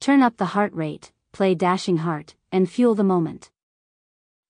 Turn 0.00 0.22
up 0.22 0.38
the 0.38 0.56
heart 0.56 0.72
rate, 0.72 1.12
play 1.30 1.54
Dashing 1.54 1.98
Heart, 1.98 2.34
and 2.50 2.70
fuel 2.70 2.94
the 2.94 3.04
moment. 3.04 3.50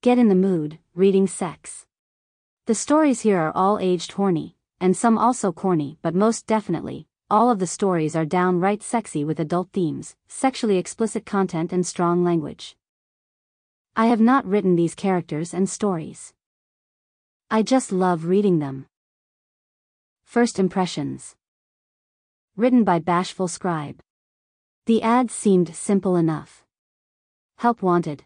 Get 0.01 0.17
in 0.17 0.29
the 0.29 0.37
mood, 0.37 0.79
reading 0.95 1.27
sex. 1.27 1.87
The 2.67 2.75
stories 2.77 3.23
here 3.23 3.41
are 3.41 3.53
all 3.53 3.77
aged 3.81 4.13
horny, 4.13 4.55
and 4.81 4.97
some 4.97 5.19
also 5.19 5.51
corny, 5.51 5.99
but 6.03 6.15
most 6.15 6.47
definitely, 6.47 7.09
all 7.29 7.51
of 7.51 7.59
the 7.59 7.67
stories 7.67 8.15
are 8.15 8.25
downright 8.25 8.81
sexy 8.81 9.25
with 9.25 9.41
adult 9.41 9.73
themes, 9.73 10.15
sexually 10.29 10.79
explicit 10.79 11.27
content, 11.27 11.73
and 11.73 11.85
strong 11.85 12.23
language. 12.23 12.77
I 13.97 14.07
have 14.07 14.21
not 14.21 14.47
written 14.47 14.77
these 14.77 14.95
characters 14.95 15.53
and 15.53 15.69
stories. 15.69 16.33
I 17.51 17.63
just 17.65 17.91
love 17.91 18.27
reading 18.27 18.61
them. 18.61 18.87
First 20.23 20.61
Impressions. 20.61 21.35
Written 22.57 22.85
by 22.85 23.01
Bashful 23.01 23.49
Scribe. 23.49 24.01
The 24.87 25.03
ad 25.03 25.31
seemed 25.31 25.75
simple 25.75 26.17
enough. 26.17 26.65
Help 27.59 27.83
wanted. 27.83 28.25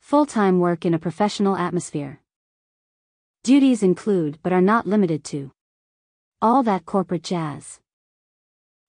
Full 0.00 0.26
time 0.26 0.60
work 0.60 0.86
in 0.86 0.94
a 0.94 0.98
professional 0.98 1.56
atmosphere. 1.56 2.20
Duties 3.42 3.82
include 3.82 4.38
but 4.42 4.52
are 4.52 4.60
not 4.60 4.86
limited 4.86 5.24
to. 5.24 5.52
All 6.40 6.62
that 6.62 6.86
corporate 6.86 7.22
jazz. 7.22 7.80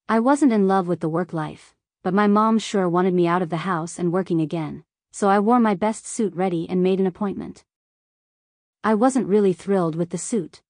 I 0.07 0.19
wasn't 0.19 0.53
in 0.53 0.67
love 0.67 0.87
with 0.87 0.99
the 0.99 1.09
work 1.09 1.33
life, 1.33 1.75
but 2.03 2.13
my 2.13 2.27
mom 2.27 2.59
sure 2.59 2.87
wanted 2.87 3.13
me 3.13 3.27
out 3.27 3.41
of 3.41 3.49
the 3.49 3.65
house 3.65 3.97
and 3.97 4.13
working 4.13 4.39
again, 4.39 4.83
so 5.11 5.29
I 5.29 5.39
wore 5.39 5.59
my 5.59 5.73
best 5.73 6.05
suit 6.05 6.35
ready 6.35 6.69
and 6.69 6.83
made 6.83 6.99
an 6.99 7.07
appointment. 7.07 7.65
I 8.83 8.93
wasn't 8.93 9.27
really 9.27 9.53
thrilled 9.53 9.95
with 9.95 10.11
the 10.11 10.17
suit. 10.17 10.61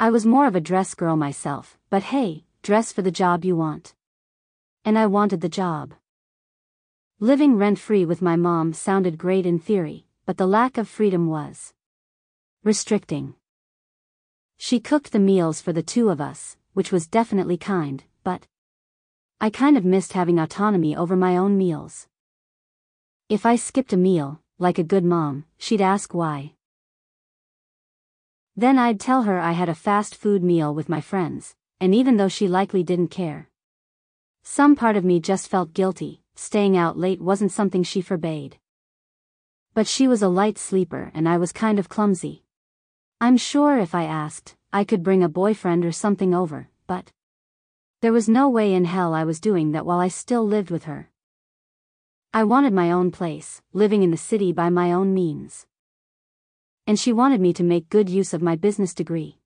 I 0.00 0.10
was 0.10 0.26
more 0.26 0.46
of 0.46 0.56
a 0.56 0.60
dress 0.60 0.94
girl 0.94 1.16
myself, 1.16 1.78
but 1.90 2.02
hey, 2.04 2.44
dress 2.62 2.92
for 2.92 3.02
the 3.02 3.12
job 3.12 3.44
you 3.44 3.54
want. 3.54 3.94
And 4.86 4.96
I 4.96 5.06
wanted 5.06 5.40
the 5.40 5.48
job. 5.48 5.94
Living 7.18 7.56
rent 7.56 7.76
free 7.76 8.04
with 8.04 8.22
my 8.22 8.36
mom 8.36 8.72
sounded 8.72 9.18
great 9.18 9.44
in 9.44 9.58
theory, 9.58 10.06
but 10.26 10.36
the 10.36 10.46
lack 10.46 10.78
of 10.78 10.86
freedom 10.86 11.26
was 11.26 11.74
restricting. 12.62 13.34
She 14.56 14.78
cooked 14.78 15.10
the 15.10 15.18
meals 15.18 15.60
for 15.60 15.72
the 15.72 15.82
two 15.82 16.08
of 16.08 16.20
us, 16.20 16.56
which 16.72 16.92
was 16.92 17.08
definitely 17.08 17.56
kind, 17.56 18.04
but 18.22 18.46
I 19.40 19.50
kind 19.50 19.76
of 19.76 19.84
missed 19.84 20.12
having 20.12 20.38
autonomy 20.38 20.94
over 20.94 21.16
my 21.16 21.36
own 21.36 21.58
meals. 21.58 22.06
If 23.28 23.44
I 23.44 23.56
skipped 23.56 23.92
a 23.92 23.96
meal, 23.96 24.40
like 24.56 24.78
a 24.78 24.84
good 24.84 25.04
mom, 25.04 25.46
she'd 25.58 25.82
ask 25.82 26.14
why. 26.14 26.52
Then 28.54 28.78
I'd 28.78 29.00
tell 29.00 29.24
her 29.24 29.40
I 29.40 29.50
had 29.50 29.68
a 29.68 29.74
fast 29.74 30.14
food 30.14 30.44
meal 30.44 30.72
with 30.72 30.88
my 30.88 31.00
friends, 31.00 31.56
and 31.80 31.92
even 31.92 32.18
though 32.18 32.28
she 32.28 32.46
likely 32.46 32.84
didn't 32.84 33.08
care. 33.08 33.50
Some 34.48 34.76
part 34.76 34.94
of 34.96 35.04
me 35.04 35.18
just 35.18 35.48
felt 35.48 35.74
guilty, 35.74 36.22
staying 36.36 36.76
out 36.76 36.96
late 36.96 37.20
wasn't 37.20 37.50
something 37.50 37.82
she 37.82 38.00
forbade. 38.00 38.58
But 39.74 39.88
she 39.88 40.06
was 40.06 40.22
a 40.22 40.28
light 40.28 40.56
sleeper 40.56 41.10
and 41.12 41.28
I 41.28 41.36
was 41.36 41.50
kind 41.50 41.80
of 41.80 41.88
clumsy. 41.88 42.44
I'm 43.20 43.36
sure 43.36 43.76
if 43.76 43.92
I 43.92 44.04
asked, 44.04 44.54
I 44.72 44.84
could 44.84 45.02
bring 45.02 45.24
a 45.24 45.28
boyfriend 45.28 45.84
or 45.84 45.90
something 45.90 46.32
over, 46.32 46.68
but 46.86 47.10
there 48.02 48.12
was 48.12 48.28
no 48.28 48.48
way 48.48 48.72
in 48.72 48.84
hell 48.84 49.14
I 49.14 49.24
was 49.24 49.40
doing 49.40 49.72
that 49.72 49.84
while 49.84 49.98
I 49.98 50.06
still 50.06 50.46
lived 50.46 50.70
with 50.70 50.84
her. 50.84 51.10
I 52.32 52.44
wanted 52.44 52.72
my 52.72 52.92
own 52.92 53.10
place, 53.10 53.62
living 53.72 54.04
in 54.04 54.12
the 54.12 54.16
city 54.16 54.52
by 54.52 54.70
my 54.70 54.92
own 54.92 55.12
means 55.12 55.66
and 56.86 57.00
she 57.00 57.12
wanted 57.12 57.40
me 57.40 57.52
to 57.52 57.64
make 57.64 57.90
good 57.90 58.08
use 58.08 58.32
of 58.32 58.40
my 58.40 58.54
business 58.54 58.94
degree. 58.94 59.40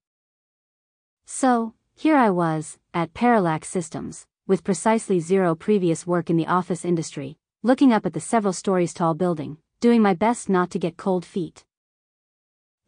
So, 1.25 1.73
here 1.95 2.17
I 2.17 2.29
was, 2.29 2.79
at 2.93 3.15
Parallax 3.15 3.67
Systems, 3.67 4.27
with 4.51 4.65
precisely 4.65 5.21
zero 5.21 5.55
previous 5.55 6.09
work 6.09 6.29
in 6.29 6.37
the 6.37 6.49
office 6.49 6.85
industry, 6.85 7.39
looking 7.63 7.93
up 7.93 8.05
at 8.05 8.13
the 8.15 8.21
several 8.21 8.53
stories 8.53 8.93
tall 8.93 9.15
building, 9.15 9.57
doing 9.79 10.03
my 10.03 10.13
best 10.13 10.49
not 10.49 10.73
to 10.73 10.79
get 10.81 10.97
cold 10.97 11.25
feet. 11.25 11.65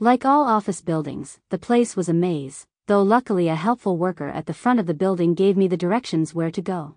Like 0.01 0.25
all 0.25 0.42
office 0.42 0.81
buildings, 0.81 1.39
the 1.51 1.59
place 1.59 1.95
was 1.95 2.09
a 2.09 2.13
maze, 2.13 2.67
though 2.89 3.01
luckily 3.01 3.47
a 3.47 3.55
helpful 3.55 3.97
worker 3.97 4.29
at 4.29 4.47
the 4.47 4.53
front 4.53 4.81
of 4.81 4.86
the 4.86 4.92
building 4.92 5.35
gave 5.35 5.57
me 5.57 5.69
the 5.69 5.77
directions 5.77 6.35
where 6.35 6.51
to 6.51 6.61
go. 6.61 6.97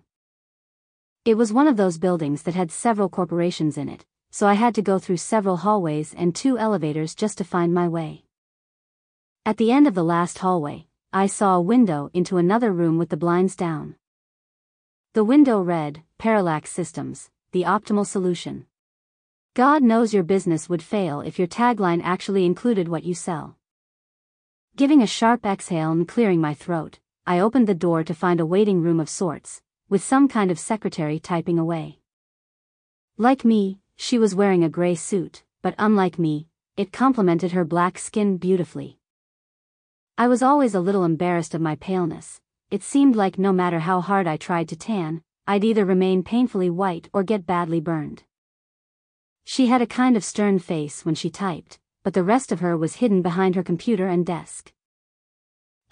It 1.24 1.36
was 1.36 1.52
one 1.52 1.68
of 1.68 1.76
those 1.76 1.96
buildings 1.96 2.42
that 2.42 2.56
had 2.56 2.72
several 2.72 3.08
corporations 3.08 3.78
in 3.78 3.88
it, 3.88 4.04
so 4.32 4.48
I 4.48 4.54
had 4.54 4.74
to 4.74 4.82
go 4.82 4.98
through 4.98 5.18
several 5.18 5.58
hallways 5.58 6.12
and 6.12 6.34
two 6.34 6.58
elevators 6.58 7.14
just 7.14 7.38
to 7.38 7.44
find 7.44 7.72
my 7.72 7.86
way. 7.86 8.24
At 9.44 9.58
the 9.58 9.70
end 9.70 9.86
of 9.86 9.94
the 9.94 10.02
last 10.02 10.40
hallway, 10.40 10.88
I 11.12 11.28
saw 11.28 11.54
a 11.54 11.60
window 11.60 12.10
into 12.12 12.36
another 12.36 12.72
room 12.72 12.98
with 12.98 13.10
the 13.10 13.16
blinds 13.16 13.54
down. 13.54 13.94
The 15.16 15.24
window 15.24 15.62
read, 15.62 16.02
Parallax 16.18 16.70
Systems, 16.70 17.30
the 17.52 17.62
optimal 17.62 18.06
solution. 18.06 18.66
God 19.54 19.82
knows 19.82 20.12
your 20.12 20.22
business 20.22 20.68
would 20.68 20.82
fail 20.82 21.22
if 21.22 21.38
your 21.38 21.48
tagline 21.48 22.02
actually 22.04 22.44
included 22.44 22.86
what 22.86 23.02
you 23.02 23.14
sell. 23.14 23.56
Giving 24.76 25.00
a 25.00 25.06
sharp 25.06 25.46
exhale 25.46 25.90
and 25.90 26.06
clearing 26.06 26.42
my 26.42 26.52
throat, 26.52 26.98
I 27.26 27.40
opened 27.40 27.66
the 27.66 27.74
door 27.74 28.04
to 28.04 28.12
find 28.12 28.40
a 28.40 28.44
waiting 28.44 28.82
room 28.82 29.00
of 29.00 29.08
sorts, 29.08 29.62
with 29.88 30.04
some 30.04 30.28
kind 30.28 30.50
of 30.50 30.58
secretary 30.58 31.18
typing 31.18 31.58
away. 31.58 32.00
Like 33.16 33.42
me, 33.42 33.80
she 33.96 34.18
was 34.18 34.34
wearing 34.34 34.64
a 34.64 34.68
gray 34.68 34.96
suit, 34.96 35.44
but 35.62 35.74
unlike 35.78 36.18
me, 36.18 36.46
it 36.76 36.92
complemented 36.92 37.52
her 37.52 37.64
black 37.64 37.98
skin 37.98 38.36
beautifully. 38.36 38.98
I 40.18 40.28
was 40.28 40.42
always 40.42 40.74
a 40.74 40.80
little 40.80 41.04
embarrassed 41.04 41.54
of 41.54 41.62
my 41.62 41.76
paleness. 41.76 42.42
It 42.68 42.82
seemed 42.82 43.14
like 43.14 43.38
no 43.38 43.52
matter 43.52 43.78
how 43.78 44.00
hard 44.00 44.26
I 44.26 44.36
tried 44.36 44.68
to 44.70 44.76
tan, 44.76 45.22
I'd 45.46 45.62
either 45.62 45.84
remain 45.84 46.24
painfully 46.24 46.68
white 46.68 47.08
or 47.12 47.22
get 47.22 47.46
badly 47.46 47.80
burned. 47.80 48.24
She 49.44 49.68
had 49.68 49.80
a 49.80 49.86
kind 49.86 50.16
of 50.16 50.24
stern 50.24 50.58
face 50.58 51.04
when 51.04 51.14
she 51.14 51.30
typed, 51.30 51.78
but 52.02 52.14
the 52.14 52.24
rest 52.24 52.50
of 52.50 52.58
her 52.58 52.76
was 52.76 52.96
hidden 52.96 53.22
behind 53.22 53.54
her 53.54 53.62
computer 53.62 54.08
and 54.08 54.26
desk. 54.26 54.72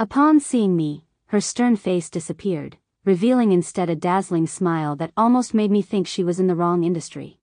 Upon 0.00 0.40
seeing 0.40 0.74
me, 0.74 1.06
her 1.26 1.40
stern 1.40 1.76
face 1.76 2.10
disappeared, 2.10 2.78
revealing 3.04 3.52
instead 3.52 3.88
a 3.88 3.94
dazzling 3.94 4.48
smile 4.48 4.96
that 4.96 5.12
almost 5.16 5.54
made 5.54 5.70
me 5.70 5.82
think 5.82 6.08
she 6.08 6.24
was 6.24 6.40
in 6.40 6.48
the 6.48 6.56
wrong 6.56 6.82
industry. 6.82 7.38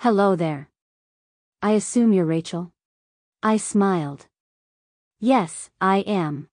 Hello 0.00 0.34
there. 0.34 0.70
I 1.62 1.72
assume 1.72 2.12
you're 2.12 2.24
Rachel? 2.24 2.72
I 3.44 3.58
smiled. 3.58 4.26
Yes, 5.20 5.70
I 5.80 5.98
am. 5.98 6.48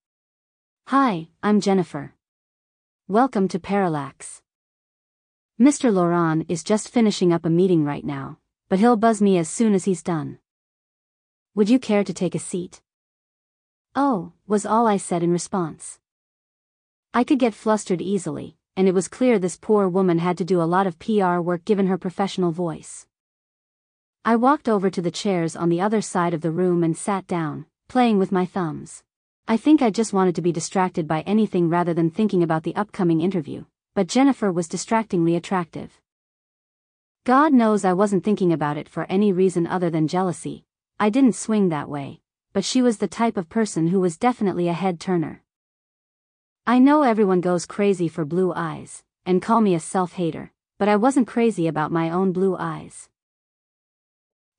Hi, 0.86 1.28
I'm 1.42 1.60
Jennifer. 1.60 2.12
Welcome 3.08 3.48
to 3.48 3.58
Parallax. 3.58 4.42
Mr. 5.58 5.90
Laurent 5.90 6.44
is 6.50 6.62
just 6.62 6.90
finishing 6.90 7.32
up 7.32 7.46
a 7.46 7.50
meeting 7.50 7.84
right 7.84 8.04
now, 8.04 8.38
but 8.68 8.78
he'll 8.78 8.96
buzz 8.96 9.22
me 9.22 9.38
as 9.38 9.48
soon 9.48 9.72
as 9.72 9.86
he's 9.86 10.02
done. 10.02 10.38
Would 11.54 11.70
you 11.70 11.78
care 11.78 12.04
to 12.04 12.12
take 12.12 12.34
a 12.34 12.38
seat? 12.38 12.82
Oh, 13.94 14.32
was 14.46 14.66
all 14.66 14.86
I 14.86 14.98
said 14.98 15.22
in 15.22 15.32
response. 15.32 15.98
I 17.14 17.24
could 17.24 17.38
get 17.38 17.54
flustered 17.54 18.02
easily, 18.02 18.56
and 18.76 18.86
it 18.86 18.92
was 18.92 19.08
clear 19.08 19.38
this 19.38 19.56
poor 19.56 19.88
woman 19.88 20.18
had 20.18 20.36
to 20.38 20.44
do 20.44 20.60
a 20.60 20.64
lot 20.64 20.86
of 20.86 20.98
PR 20.98 21.38
work 21.38 21.64
given 21.64 21.86
her 21.86 21.96
professional 21.96 22.52
voice. 22.52 23.06
I 24.26 24.36
walked 24.36 24.68
over 24.68 24.90
to 24.90 25.00
the 25.00 25.10
chairs 25.10 25.56
on 25.56 25.70
the 25.70 25.80
other 25.80 26.02
side 26.02 26.34
of 26.34 26.42
the 26.42 26.50
room 26.50 26.84
and 26.84 26.96
sat 26.96 27.26
down, 27.26 27.64
playing 27.88 28.18
with 28.18 28.30
my 28.30 28.44
thumbs. 28.44 29.04
I 29.48 29.56
think 29.56 29.82
I 29.82 29.90
just 29.90 30.12
wanted 30.12 30.36
to 30.36 30.42
be 30.42 30.52
distracted 30.52 31.08
by 31.08 31.22
anything 31.22 31.68
rather 31.68 31.92
than 31.92 32.10
thinking 32.10 32.42
about 32.42 32.62
the 32.62 32.76
upcoming 32.76 33.20
interview, 33.20 33.64
but 33.94 34.06
Jennifer 34.06 34.52
was 34.52 34.68
distractingly 34.68 35.34
attractive. 35.34 36.00
God 37.24 37.52
knows 37.52 37.84
I 37.84 37.92
wasn't 37.92 38.24
thinking 38.24 38.52
about 38.52 38.76
it 38.76 38.88
for 38.88 39.04
any 39.10 39.32
reason 39.32 39.66
other 39.66 39.90
than 39.90 40.08
jealousy, 40.08 40.64
I 40.98 41.10
didn't 41.10 41.34
swing 41.34 41.68
that 41.68 41.88
way, 41.88 42.20
but 42.52 42.64
she 42.64 42.82
was 42.82 42.98
the 42.98 43.08
type 43.08 43.36
of 43.36 43.48
person 43.48 43.88
who 43.88 44.00
was 44.00 44.16
definitely 44.16 44.68
a 44.68 44.72
head 44.72 45.00
turner. 45.00 45.42
I 46.64 46.78
know 46.78 47.02
everyone 47.02 47.40
goes 47.40 47.66
crazy 47.66 48.06
for 48.06 48.24
blue 48.24 48.52
eyes, 48.54 49.02
and 49.26 49.42
call 49.42 49.60
me 49.60 49.74
a 49.74 49.80
self-hater, 49.80 50.52
but 50.78 50.88
I 50.88 50.96
wasn't 50.96 51.26
crazy 51.26 51.66
about 51.66 51.90
my 51.90 52.10
own 52.10 52.32
blue 52.32 52.56
eyes. 52.56 53.08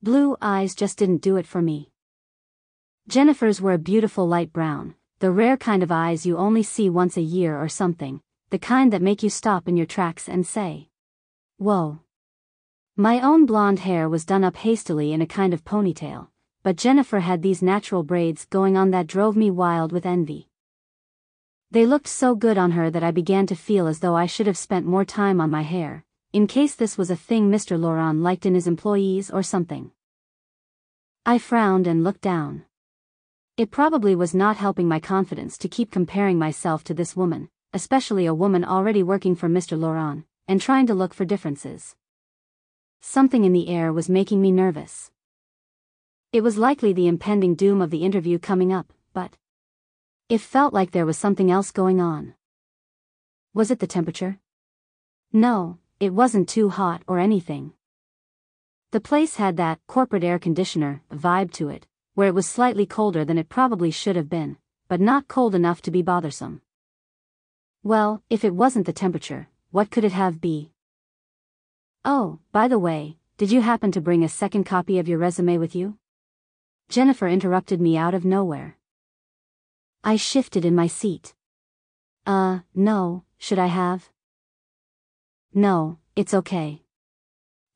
Blue 0.02 0.36
eyes 0.42 0.74
just 0.74 0.98
didn't 0.98 1.22
do 1.22 1.36
it 1.36 1.46
for 1.46 1.62
me. 1.62 1.90
Jennifer's 3.06 3.60
were 3.60 3.72
a 3.72 3.78
beautiful 3.78 4.26
light 4.26 4.50
brown, 4.50 4.94
the 5.18 5.30
rare 5.30 5.58
kind 5.58 5.82
of 5.82 5.92
eyes 5.92 6.24
you 6.24 6.38
only 6.38 6.62
see 6.62 6.88
once 6.88 7.18
a 7.18 7.22
year 7.22 7.60
or 7.60 7.68
something, 7.68 8.22
the 8.48 8.58
kind 8.58 8.90
that 8.92 9.02
make 9.02 9.22
you 9.22 9.28
stop 9.28 9.68
in 9.68 9.76
your 9.76 9.84
tracks 9.84 10.26
and 10.26 10.46
say, 10.46 10.88
Whoa. 11.58 12.00
My 12.96 13.20
own 13.20 13.44
blonde 13.44 13.80
hair 13.80 14.08
was 14.08 14.24
done 14.24 14.42
up 14.42 14.56
hastily 14.56 15.12
in 15.12 15.20
a 15.20 15.26
kind 15.26 15.52
of 15.52 15.64
ponytail, 15.64 16.28
but 16.62 16.76
Jennifer 16.76 17.20
had 17.20 17.42
these 17.42 17.60
natural 17.60 18.04
braids 18.04 18.46
going 18.46 18.74
on 18.74 18.90
that 18.92 19.06
drove 19.06 19.36
me 19.36 19.50
wild 19.50 19.92
with 19.92 20.06
envy. 20.06 20.48
They 21.70 21.84
looked 21.84 22.08
so 22.08 22.34
good 22.34 22.56
on 22.56 22.70
her 22.70 22.90
that 22.90 23.02
I 23.02 23.10
began 23.10 23.46
to 23.48 23.54
feel 23.54 23.86
as 23.86 23.98
though 23.98 24.16
I 24.16 24.24
should 24.24 24.46
have 24.46 24.56
spent 24.56 24.86
more 24.86 25.04
time 25.04 25.42
on 25.42 25.50
my 25.50 25.62
hair, 25.62 26.06
in 26.32 26.46
case 26.46 26.74
this 26.74 26.96
was 26.96 27.10
a 27.10 27.16
thing 27.16 27.50
Mr. 27.50 27.78
Laurent 27.78 28.20
liked 28.20 28.46
in 28.46 28.54
his 28.54 28.66
employees 28.66 29.30
or 29.30 29.42
something. 29.42 29.90
I 31.26 31.36
frowned 31.38 31.86
and 31.86 32.02
looked 32.02 32.22
down. 32.22 32.64
It 33.56 33.70
probably 33.70 34.16
was 34.16 34.34
not 34.34 34.56
helping 34.56 34.88
my 34.88 34.98
confidence 34.98 35.56
to 35.58 35.68
keep 35.68 35.92
comparing 35.92 36.36
myself 36.40 36.82
to 36.84 36.94
this 36.94 37.14
woman, 37.14 37.50
especially 37.72 38.26
a 38.26 38.34
woman 38.34 38.64
already 38.64 39.00
working 39.04 39.36
for 39.36 39.48
Mr. 39.48 39.78
Laurent, 39.78 40.24
and 40.48 40.60
trying 40.60 40.88
to 40.88 40.94
look 40.94 41.14
for 41.14 41.24
differences. 41.24 41.94
Something 43.00 43.44
in 43.44 43.52
the 43.52 43.68
air 43.68 43.92
was 43.92 44.08
making 44.08 44.42
me 44.42 44.50
nervous. 44.50 45.12
It 46.32 46.42
was 46.42 46.58
likely 46.58 46.92
the 46.92 47.06
impending 47.06 47.54
doom 47.54 47.80
of 47.80 47.90
the 47.90 48.02
interview 48.02 48.40
coming 48.40 48.72
up, 48.72 48.92
but 49.12 49.36
it 50.28 50.40
felt 50.40 50.74
like 50.74 50.90
there 50.90 51.06
was 51.06 51.16
something 51.16 51.48
else 51.48 51.70
going 51.70 52.00
on. 52.00 52.34
Was 53.52 53.70
it 53.70 53.78
the 53.78 53.86
temperature? 53.86 54.40
No, 55.32 55.78
it 56.00 56.12
wasn't 56.12 56.48
too 56.48 56.70
hot 56.70 57.02
or 57.06 57.20
anything. 57.20 57.72
The 58.90 59.00
place 59.00 59.36
had 59.36 59.56
that 59.58 59.78
corporate 59.86 60.24
air 60.24 60.40
conditioner 60.40 61.02
vibe 61.12 61.52
to 61.52 61.68
it, 61.68 61.86
where 62.14 62.28
it 62.28 62.34
was 62.34 62.48
slightly 62.48 62.86
colder 62.86 63.24
than 63.24 63.38
it 63.38 63.48
probably 63.48 63.90
should 63.90 64.16
have 64.16 64.28
been, 64.28 64.56
but 64.88 65.00
not 65.00 65.28
cold 65.28 65.54
enough 65.54 65.82
to 65.82 65.90
be 65.90 66.02
bothersome. 66.02 66.62
Well, 67.82 68.22
if 68.30 68.44
it 68.44 68.54
wasn't 68.54 68.86
the 68.86 68.92
temperature, 68.92 69.48
what 69.70 69.90
could 69.90 70.04
it 70.04 70.12
have 70.12 70.40
be? 70.40 70.72
Oh, 72.04 72.38
by 72.52 72.68
the 72.68 72.78
way, 72.78 73.18
did 73.36 73.50
you 73.50 73.60
happen 73.60 73.90
to 73.92 74.00
bring 74.00 74.22
a 74.22 74.28
second 74.28 74.64
copy 74.64 74.98
of 74.98 75.08
your 75.08 75.18
resume 75.18 75.58
with 75.58 75.74
you? 75.74 75.98
Jennifer 76.88 77.26
interrupted 77.26 77.80
me 77.80 77.96
out 77.96 78.14
of 78.14 78.24
nowhere. 78.24 78.78
I 80.04 80.16
shifted 80.16 80.64
in 80.64 80.74
my 80.74 80.86
seat. 80.86 81.34
Uh, 82.26 82.60
no, 82.74 83.24
should 83.38 83.58
I 83.58 83.66
have? 83.66 84.10
No, 85.52 85.98
it's 86.14 86.34
okay. 86.34 86.82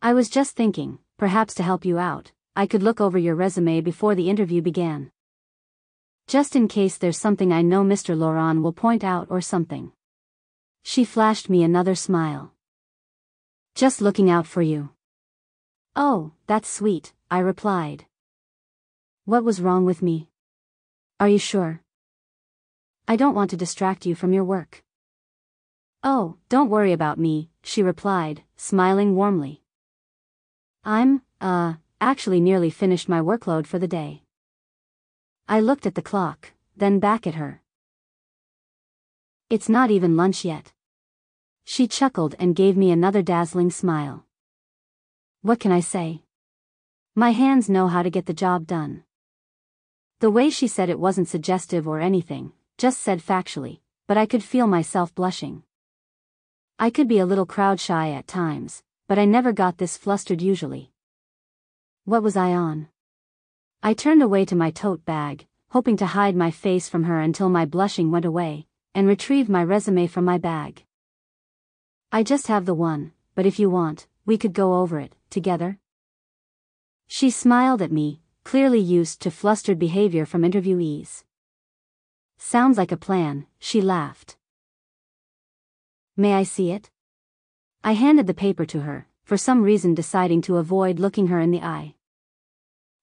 I 0.01 0.13
was 0.13 0.29
just 0.29 0.55
thinking, 0.55 0.99
perhaps 1.17 1.55
to 1.55 1.63
help 1.63 1.85
you 1.85 1.99
out, 1.99 2.33
I 2.59 2.67
could 2.67 2.83
look 2.83 3.01
over 3.01 3.17
your 3.17 3.37
resume 3.37 3.81
before 3.83 4.17
the 4.17 4.29
interview 4.29 4.61
began. 4.61 5.13
Just 6.27 6.57
in 6.57 6.67
case 6.67 6.99
there's 6.99 7.17
something 7.17 7.53
I 7.53 7.63
know 7.63 7.85
Mr. 7.85 8.19
Laurent 8.19 8.63
will 8.63 8.73
point 8.73 9.05
out 9.05 9.29
or 9.31 9.41
something. 9.41 9.93
She 10.83 11.05
flashed 11.05 11.49
me 11.49 11.63
another 11.63 11.95
smile. 11.95 12.53
Just 13.77 14.01
looking 14.01 14.29
out 14.29 14.45
for 14.45 14.61
you. 14.61 14.91
Oh, 15.95 16.33
that's 16.49 16.69
sweet, 16.69 17.13
I 17.31 17.39
replied. 17.39 18.07
What 19.25 19.45
was 19.45 19.61
wrong 19.61 19.85
with 19.85 20.03
me? 20.03 20.29
Are 21.21 21.29
you 21.29 21.39
sure? 21.39 21.83
I 23.07 23.15
don't 23.15 23.37
want 23.37 23.51
to 23.51 23.57
distract 23.57 24.05
you 24.05 24.17
from 24.17 24.33
your 24.33 24.43
work. 24.43 24.83
Oh, 26.03 26.39
don't 26.49 26.71
worry 26.71 26.93
about 26.93 27.21
me, 27.21 27.51
she 27.63 27.85
replied, 27.85 28.43
smiling 28.57 29.15
warmly. 29.15 29.63
I'm, 30.83 31.23
uh, 31.41 31.75
actually 32.01 32.41
nearly 32.41 32.71
finished 32.71 33.09
my 33.09 33.21
workload 33.21 33.67
for 33.67 33.79
the 33.79 33.89
day. 33.89 34.23
I 35.49 35.61
looked 35.61 35.87
at 35.87 35.95
the 35.95 36.03
clock, 36.03 36.53
then 36.77 37.01
back 37.01 37.27
at 37.27 37.35
her. 37.35 37.63
It's 39.51 39.69
not 39.69 39.91
even 39.91 40.17
lunch 40.17 40.45
yet. 40.45 40.73
She 41.65 41.89
chuckled 41.89 42.35
and 42.39 42.55
gave 42.55 42.77
me 42.77 42.91
another 42.91 43.23
dazzling 43.23 43.71
smile. 43.71 44.25
What 45.43 45.59
can 45.59 45.73
I 45.73 45.81
say? 45.81 46.23
My 47.15 47.31
hands 47.31 47.69
know 47.69 47.89
how 47.89 48.03
to 48.03 48.11
get 48.11 48.27
the 48.27 48.35
job 48.35 48.67
done. 48.67 49.05
The 50.21 50.31
way 50.31 50.51
she 50.51 50.69
said 50.69 50.89
it 50.89 51.01
wasn't 51.01 51.29
suggestive 51.29 51.89
or 51.89 52.01
anything, 52.01 52.53
just 52.77 53.01
said 53.01 53.21
factually, 53.21 53.81
but 54.07 54.17
I 54.17 54.27
could 54.27 54.45
feel 54.45 54.67
myself 54.67 55.15
blushing. 55.15 55.63
I 56.79 56.91
could 56.91 57.09
be 57.09 57.19
a 57.19 57.27
little 57.27 57.47
crowd 57.47 57.81
shy 57.81 58.11
at 58.11 58.29
times, 58.29 58.83
but 59.09 59.19
I 59.19 59.25
never 59.25 59.53
got 59.53 59.79
this 59.79 59.97
flustered 59.97 60.41
usually. 60.43 60.93
What 62.09 62.23
was 62.23 62.39
I 62.39 62.55
on? 62.55 62.89
I 63.83 63.93
turned 63.93 64.23
away 64.23 64.47
to 64.47 64.57
my 64.57 64.71
tote 64.71 65.05
bag, 65.05 65.47
hoping 65.73 65.99
to 65.99 66.07
hide 66.07 66.35
my 66.35 66.51
face 66.51 66.89
from 66.89 67.05
her 67.05 67.21
until 67.21 67.51
my 67.51 67.67
blushing 67.67 68.11
went 68.11 68.25
away, 68.25 68.67
and 68.95 69.07
retrieved 69.07 69.51
my 69.51 69.63
resume 69.63 70.07
from 70.07 70.25
my 70.25 70.39
bag. 70.39 70.87
I 72.11 72.23
just 72.23 72.47
have 72.47 72.65
the 72.65 72.73
one, 72.73 73.13
but 73.35 73.45
if 73.45 73.59
you 73.59 73.69
want, 73.69 74.07
we 74.25 74.39
could 74.39 74.55
go 74.55 74.81
over 74.81 74.99
it, 74.99 75.17
together. 75.29 75.81
She 77.09 77.29
smiled 77.29 77.83
at 77.83 77.93
me, 77.93 78.23
clearly 78.43 78.81
used 78.81 79.21
to 79.21 79.31
flustered 79.31 79.79
behavior 79.79 80.25
from 80.25 80.45
interviewees. 80.45 81.25
Sounds 82.39 82.79
like 82.79 82.91
a 82.91 82.97
plan, 82.97 83.47
she 83.59 83.83
laughed. 83.83 84.39
May 86.17 86.33
I 86.33 86.45
see 86.45 86.71
it? 86.71 86.89
I 87.85 87.93
handed 87.93 88.27
the 88.27 88.33
paper 88.33 88.65
to 88.65 88.81
her, 88.81 89.09
for 89.25 89.37
some 89.37 89.63
reason 89.63 89.95
deciding 89.95 90.41
to 90.41 90.57
avoid 90.57 90.99
looking 90.99 91.27
her 91.27 91.39
in 91.39 91.51
the 91.51 91.61
eye. 91.61 91.97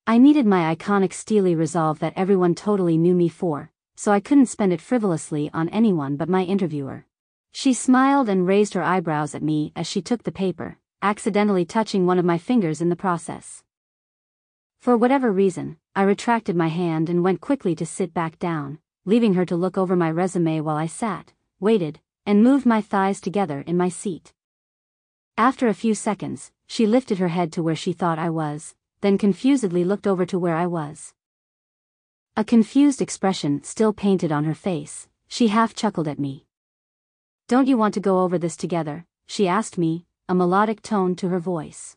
I 0.08 0.20
needed 0.20 0.46
my 0.46 0.76
iconic 0.76 1.14
steely 1.14 1.56
resolve 1.56 1.98
that 1.98 2.14
everyone 2.16 2.54
totally 2.54 2.96
knew 2.96 3.16
me 3.16 3.28
for, 3.28 3.72
so 3.96 4.12
I 4.12 4.20
couldn't 4.20 4.46
spend 4.46 4.72
it 4.72 4.80
frivolously 4.80 5.50
on 5.52 5.68
anyone 5.70 6.16
but 6.16 6.30
my 6.30 6.44
interviewer. 6.44 7.08
She 7.52 7.74
smiled 7.74 8.30
and 8.30 8.46
raised 8.46 8.76
her 8.76 8.84
eyebrows 8.84 9.34
at 9.34 9.42
me 9.42 9.72
as 9.76 9.88
she 9.88 10.04
took 10.04 10.22
the 10.22 10.32
paper, 10.32 10.78
accidentally 11.02 11.66
touching 11.66 12.06
one 12.06 12.20
of 12.20 12.26
my 12.26 12.38
fingers 12.38 12.82
in 12.82 12.90
the 12.90 12.96
process. 12.96 13.64
For 14.80 14.96
whatever 14.96 15.32
reason, 15.32 15.78
I 15.96 16.04
retracted 16.04 16.56
my 16.56 16.68
hand 16.68 17.10
and 17.10 17.24
went 17.24 17.42
quickly 17.42 17.74
to 17.74 17.86
sit 17.86 18.14
back 18.14 18.38
down, 18.38 18.78
leaving 19.06 19.34
her 19.34 19.46
to 19.46 19.56
look 19.56 19.76
over 19.76 19.96
my 19.96 20.12
resume 20.12 20.62
while 20.62 20.78
I 20.78 20.86
sat, 20.86 21.34
waited, 21.60 22.00
and 22.28 22.44
moved 22.44 22.68
my 22.68 22.80
thighs 22.80 23.20
together 23.20 23.62
in 23.62 23.76
my 23.76 23.90
seat. 23.90 24.34
After 25.36 25.68
a 25.68 25.74
few 25.74 25.96
seconds, 25.96 26.52
she 26.68 26.86
lifted 26.86 27.18
her 27.18 27.30
head 27.30 27.52
to 27.54 27.64
where 27.64 27.76
she 27.76 27.92
thought 27.92 28.20
I 28.20 28.30
was, 28.30 28.76
then 29.06 29.20
confusedly 29.20 29.84
looked 29.84 30.08
over 30.08 30.26
to 30.26 30.40
where 30.40 30.56
I 30.56 30.66
was. 30.66 31.14
A 32.36 32.44
confused 32.44 33.04
expression 33.04 33.64
still 33.64 33.94
painted 33.94 34.32
on 34.32 34.46
her 34.46 34.56
face, 34.56 35.08
she 35.28 35.50
half 35.50 35.76
chuckled 35.76 36.08
at 36.08 36.18
me. 36.18 36.46
Don't 37.48 37.68
you 37.68 37.78
want 37.78 37.94
to 37.94 38.00
go 38.00 38.24
over 38.24 38.40
this 38.40 38.58
together? 38.58 39.06
she 39.28 39.48
asked 39.48 39.78
me, 39.78 40.06
a 40.28 40.34
melodic 40.34 40.82
tone 40.82 41.16
to 41.18 41.30
her 41.30 41.38
voice. 41.38 41.96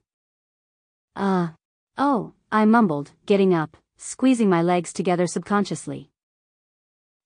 Uh, 1.17 1.49
oh, 1.97 2.35
I 2.53 2.67
mumbled, 2.67 3.13
getting 3.25 3.55
up, 3.55 3.79
squeezing 3.97 4.51
my 4.51 4.61
legs 4.61 4.93
together 4.93 5.27
subconsciously. 5.27 6.11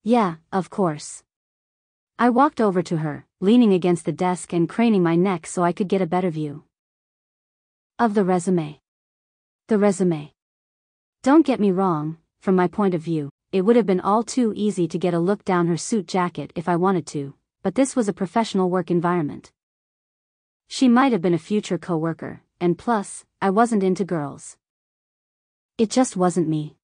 Yeah, 0.05 0.37
of 0.53 0.71
course. 0.71 1.25
I 2.21 2.31
walked 2.31 2.61
over 2.61 2.83
to 2.83 2.99
her, 2.99 3.27
leaning 3.41 3.73
against 3.73 4.05
the 4.05 4.13
desk 4.13 4.53
and 4.53 4.69
craning 4.69 5.03
my 5.03 5.17
neck 5.17 5.45
so 5.45 5.65
I 5.65 5.73
could 5.73 5.89
get 5.89 6.03
a 6.03 6.07
better 6.07 6.31
view. 6.31 6.63
Of 7.99 8.15
the 8.15 8.23
resume. 8.23 8.82
The 9.69 9.79
resume. 9.79 10.33
Don't 11.23 11.47
get 11.47 11.61
me 11.61 11.71
wrong, 11.71 12.19
from 12.41 12.57
my 12.57 12.67
point 12.67 12.95
of 12.95 13.01
view, 13.01 13.31
it 13.53 13.63
would 13.63 13.77
have 13.77 13.87
been 13.87 14.01
all 14.01 14.23
too 14.23 14.53
easy 14.57 14.89
to 14.89 14.99
get 14.99 15.15
a 15.15 15.21
look 15.21 15.45
down 15.45 15.69
her 15.69 15.77
suit 15.77 16.07
jacket 16.07 16.53
if 16.57 16.69
I 16.69 16.77
wanted 16.77 17.07
to, 17.09 17.35
but 17.63 17.77
this 17.77 17.95
was 17.95 18.09
a 18.09 18.13
professional 18.13 18.71
work 18.71 18.91
environment. 18.91 19.53
She 20.67 20.89
might 20.89 21.13
have 21.13 21.23
been 21.23 21.33
a 21.33 21.39
future 21.39 21.79
coworker, 21.79 22.43
and 22.61 22.77
plus, 22.77 23.25
I 23.41 23.51
wasn't 23.51 23.85
into 23.85 24.05
girls. 24.05 24.57
It 25.79 25.91
just 25.91 26.17
wasn't 26.17 26.49
me. 26.49 26.77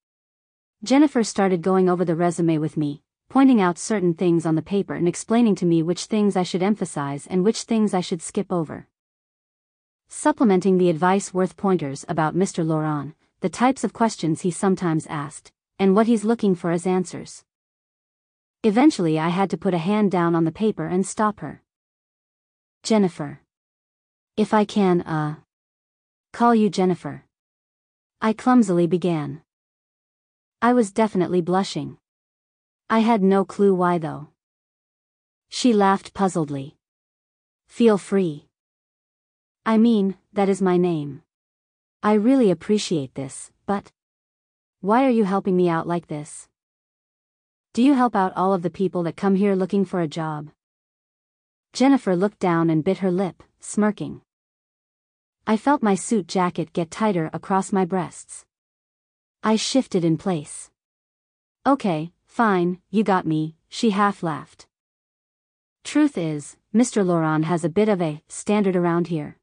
Jennifer 0.85 1.25
started 1.25 1.63
going 1.63 1.89
over 1.89 2.05
the 2.05 2.15
resume 2.15 2.59
with 2.59 2.77
me, 2.77 3.03
pointing 3.29 3.61
out 3.61 3.77
certain 3.77 4.15
things 4.15 4.47
on 4.47 4.55
the 4.55 4.63
paper 4.63 4.95
and 4.95 5.09
explaining 5.09 5.57
to 5.57 5.67
me 5.67 5.83
which 5.83 6.05
things 6.05 6.37
I 6.37 6.45
should 6.45 6.63
emphasize 6.63 7.27
and 7.27 7.45
which 7.45 7.63
things 7.63 7.93
I 7.93 8.01
should 8.01 8.23
skip 8.23 8.53
over. 8.53 8.87
Supplementing 10.11 10.79
the 10.79 10.89
advice 10.89 11.35
worth 11.35 11.57
pointers 11.57 12.05
about 12.09 12.35
Mr. 12.35 12.67
Laurent, 12.67 13.15
the 13.41 13.51
types 13.51 13.85
of 13.85 13.93
questions 13.93 14.41
he 14.41 14.51
sometimes 14.51 15.07
asked, 15.07 15.53
and 15.79 15.95
what 15.95 16.07
he's 16.07 16.25
looking 16.25 16.55
for 16.55 16.71
as 16.71 16.87
answers. 16.87 17.45
Eventually 18.65 19.19
I 19.19 19.29
had 19.29 19.51
to 19.51 19.59
put 19.59 19.75
a 19.75 19.79
hand 19.79 20.11
down 20.11 20.35
on 20.35 20.45
the 20.45 20.51
paper 20.51 20.87
and 20.87 21.07
stop 21.07 21.41
her. 21.41 21.63
Jennifer. 22.83 23.41
If 24.37 24.55
I 24.55 24.65
can, 24.65 25.03
uh. 25.03 25.37
Call 26.33 26.55
you 26.55 26.71
Jennifer. 26.71 27.25
I 28.21 28.33
clumsily 28.33 28.87
began. 28.87 29.43
I 30.63 30.73
was 30.73 30.91
definitely 30.91 31.43
blushing. 31.43 31.99
I 32.89 33.01
had 33.01 33.23
no 33.23 33.45
clue 33.45 33.75
why 33.75 33.99
though. 33.99 34.29
She 35.51 35.73
laughed 35.73 36.15
puzzledly. 36.15 36.75
Feel 37.69 37.99
free. 37.99 38.48
I 39.69 39.77
mean, 39.77 40.17
that 40.33 40.49
is 40.49 40.63
my 40.63 40.79
name. 40.79 41.21
I 42.03 42.15
really 42.15 42.51
appreciate 42.51 43.15
this, 43.15 43.53
but. 43.67 43.93
Why 44.81 45.05
are 45.05 45.11
you 45.11 45.25
helping 45.25 45.59
me 45.59 45.69
out 45.69 45.87
like 45.87 46.07
this? 46.07 46.49
Do 47.75 47.83
you 47.83 47.93
help 47.93 48.17
out 48.17 48.33
all 48.35 48.55
of 48.55 48.63
the 48.63 48.71
people 48.71 49.03
that 49.03 49.19
come 49.19 49.35
here 49.35 49.55
looking 49.55 49.85
for 49.85 50.01
a 50.01 50.09
job? 50.09 50.49
Jennifer 51.75 52.17
looked 52.17 52.39
down 52.39 52.71
and 52.71 52.83
bit 52.83 52.99
her 53.05 53.11
lip, 53.11 53.43
smirking. 53.61 54.23
I 55.47 55.59
felt 55.59 55.83
my 55.83 55.95
suit 55.95 56.27
jacket 56.27 56.73
get 56.73 56.91
tighter 56.91 57.29
across 57.35 57.71
my 57.71 57.85
breasts. 57.85 58.47
I 59.43 59.57
shifted 59.57 60.03
in 60.03 60.17
place. 60.17 60.71
Okay, 61.67 62.13
Fine, 62.25 62.81
you 62.89 63.05
got 63.05 63.27
me, 63.27 63.57
she 63.69 63.91
half 63.91 64.23
laughed. 64.23 64.67
Truth 65.85 66.17
is, 66.17 66.57
Mr. 66.75 67.05
Laurent 67.05 67.45
has 67.45 67.65
a 67.65 67.69
bit 67.69 67.91
of 67.91 68.01
a 68.01 68.23
standard 68.29 68.75
around 68.75 69.09
here. 69.09 69.38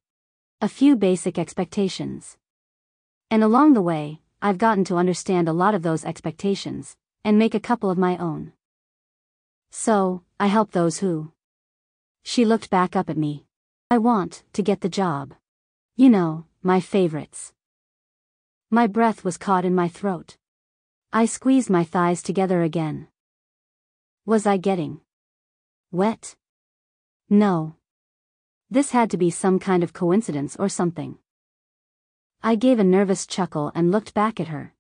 A 0.66 0.68
few 0.68 0.96
basic 0.96 1.38
expectations. 1.38 2.38
And 3.30 3.44
along 3.44 3.74
the 3.74 3.84
way, 3.84 4.22
I've 4.42 4.58
gotten 4.58 4.84
to 4.86 4.96
understand 4.96 5.48
a 5.48 5.54
lot 5.54 5.76
of 5.76 5.84
those 5.84 6.04
expectations, 6.04 6.98
and 7.24 7.38
make 7.38 7.54
a 7.54 7.60
couple 7.60 7.92
of 7.92 8.00
my 8.00 8.18
own. 8.18 8.52
So, 9.70 10.24
I 10.40 10.48
help 10.48 10.72
those 10.72 10.98
who 10.98 11.32
She 12.24 12.46
looked 12.46 12.72
back 12.72 12.96
up 12.96 13.12
at 13.12 13.16
me. 13.16 13.46
I 13.92 14.00
want 14.00 14.42
to 14.54 14.64
get 14.64 14.82
the 14.82 14.90
job. 14.90 15.36
You 15.96 16.10
know, 16.10 16.46
my 16.64 16.80
favorites. 16.80 17.54
My 18.72 18.88
breath 18.88 19.24
was 19.24 19.38
caught 19.38 19.66
in 19.66 19.76
my 19.76 19.88
throat. 19.88 20.36
I 21.14 21.28
squeezed 21.28 21.70
my 21.70 21.84
thighs 21.84 22.24
together 22.24 22.64
again. 22.64 23.08
Was 24.26 24.48
I 24.48 24.58
getting 24.58 25.02
wet? 25.92 26.36
No. 27.30 27.76
This 28.70 28.92
had 28.92 29.12
to 29.12 29.18
be 29.18 29.30
some 29.30 29.60
kind 29.60 29.84
of 29.84 29.94
coincidence 29.94 30.56
or 30.56 30.70
something. 30.70 31.18
I 32.42 32.56
gave 32.56 32.80
a 32.80 32.84
nervous 32.84 33.28
chuckle 33.28 33.72
and 33.76 33.92
looked 33.92 34.14
back 34.14 34.40
at 34.40 34.48
her. 34.48 34.74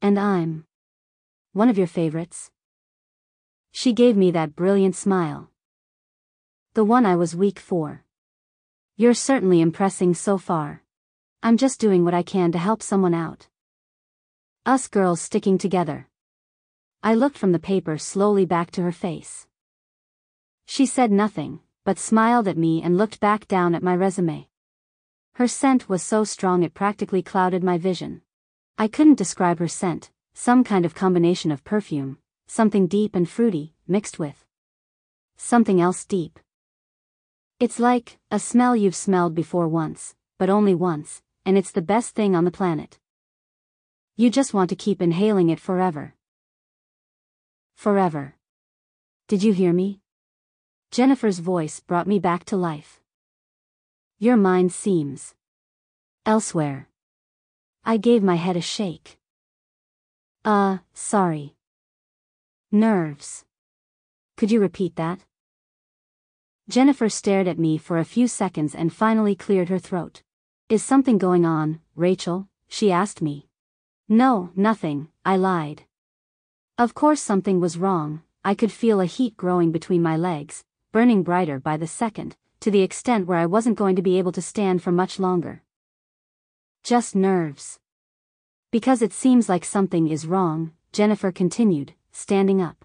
And 0.00 0.18
I'm 0.18 0.66
one 1.52 1.68
of 1.68 1.76
your 1.76 1.86
favorites. 1.86 2.50
She 3.72 3.92
gave 3.92 4.16
me 4.16 4.30
that 4.30 4.54
brilliant 4.54 4.94
smile. 4.94 5.50
The 6.74 6.84
one 6.84 7.04
I 7.04 7.16
was 7.16 7.34
weak 7.34 7.58
for. 7.58 8.04
You're 8.96 9.14
certainly 9.14 9.60
impressing 9.60 10.14
so 10.14 10.38
far. 10.38 10.84
I'm 11.42 11.56
just 11.56 11.80
doing 11.80 12.04
what 12.04 12.14
I 12.14 12.22
can 12.22 12.52
to 12.52 12.58
help 12.58 12.82
someone 12.82 13.14
out. 13.14 13.48
Us 14.64 14.88
girls 14.88 15.20
sticking 15.20 15.58
together. 15.58 16.08
I 17.02 17.14
looked 17.14 17.38
from 17.38 17.52
the 17.52 17.58
paper 17.58 17.98
slowly 17.98 18.44
back 18.44 18.70
to 18.72 18.82
her 18.82 18.92
face. 18.92 19.46
She 20.66 20.86
said 20.86 21.10
nothing, 21.10 21.60
but 21.84 21.98
smiled 21.98 22.46
at 22.46 22.58
me 22.58 22.82
and 22.82 22.96
looked 22.96 23.20
back 23.20 23.48
down 23.48 23.74
at 23.74 23.82
my 23.82 23.94
resume. 23.96 24.48
Her 25.34 25.48
scent 25.48 25.88
was 25.88 26.02
so 26.02 26.24
strong 26.24 26.62
it 26.62 26.74
practically 26.74 27.22
clouded 27.22 27.64
my 27.64 27.78
vision. 27.78 28.22
I 28.76 28.88
couldn't 28.88 29.18
describe 29.18 29.58
her 29.58 29.68
scent, 29.68 30.10
some 30.34 30.64
kind 30.64 30.84
of 30.84 30.94
combination 30.94 31.50
of 31.50 31.64
perfume, 31.64 32.18
something 32.46 32.86
deep 32.86 33.14
and 33.14 33.28
fruity, 33.28 33.74
mixed 33.86 34.18
with 34.18 34.44
something 35.36 35.80
else 35.80 36.04
deep. 36.04 36.38
It's 37.58 37.78
like 37.78 38.18
a 38.30 38.38
smell 38.38 38.76
you've 38.76 38.96
smelled 38.96 39.34
before 39.34 39.68
once, 39.68 40.14
but 40.38 40.50
only 40.50 40.74
once, 40.74 41.22
and 41.44 41.58
it's 41.58 41.72
the 41.72 41.82
best 41.82 42.14
thing 42.14 42.34
on 42.34 42.44
the 42.44 42.50
planet. 42.50 42.98
You 44.16 44.30
just 44.30 44.52
want 44.52 44.70
to 44.70 44.76
keep 44.76 45.00
inhaling 45.00 45.48
it 45.48 45.60
forever. 45.60 46.14
Forever. 47.76 48.34
Did 49.28 49.42
you 49.42 49.52
hear 49.52 49.72
me? 49.72 50.00
Jennifer's 50.92 51.38
voice 51.38 51.78
brought 51.78 52.08
me 52.08 52.18
back 52.18 52.44
to 52.46 52.56
life. 52.56 53.00
Your 54.18 54.36
mind 54.36 54.72
seems 54.72 55.36
elsewhere. 56.26 56.88
I 57.84 57.96
gave 57.96 58.24
my 58.24 58.34
head 58.34 58.56
a 58.56 58.60
shake. 58.60 59.16
Uh, 60.44 60.78
sorry. 60.92 61.54
Nerves. 62.72 63.44
Could 64.36 64.50
you 64.50 64.58
repeat 64.58 64.96
that? 64.96 65.20
Jennifer 66.68 67.08
stared 67.08 67.46
at 67.46 67.58
me 67.58 67.78
for 67.78 67.98
a 67.98 68.04
few 68.04 68.26
seconds 68.26 68.74
and 68.74 68.92
finally 68.92 69.36
cleared 69.36 69.68
her 69.68 69.78
throat. 69.78 70.22
Is 70.68 70.82
something 70.82 71.18
going 71.18 71.46
on, 71.46 71.78
Rachel? 71.94 72.48
she 72.66 72.90
asked 72.90 73.22
me. 73.22 73.46
No, 74.08 74.50
nothing, 74.56 75.06
I 75.24 75.36
lied. 75.36 75.84
Of 76.76 76.94
course 76.94 77.20
something 77.20 77.60
was 77.60 77.78
wrong, 77.78 78.22
I 78.44 78.56
could 78.56 78.72
feel 78.72 79.00
a 79.00 79.06
heat 79.06 79.36
growing 79.36 79.70
between 79.70 80.02
my 80.02 80.16
legs, 80.16 80.64
burning 80.92 81.22
brighter 81.22 81.60
by 81.60 81.76
the 81.76 81.86
second, 81.86 82.36
to 82.58 82.70
the 82.70 82.82
extent 82.82 83.26
where 83.26 83.38
I 83.38 83.46
wasn't 83.46 83.78
going 83.78 83.94
to 83.94 84.02
be 84.02 84.18
able 84.18 84.32
to 84.32 84.42
stand 84.42 84.82
for 84.82 84.90
much 84.90 85.20
longer. 85.20 85.62
Just 86.82 87.14
nerves. 87.14 87.78
Because 88.72 89.00
it 89.00 89.12
seems 89.12 89.48
like 89.48 89.64
something 89.64 90.08
is 90.08 90.26
wrong, 90.26 90.72
Jennifer 90.92 91.30
continued, 91.30 91.94
standing 92.10 92.60
up. 92.60 92.84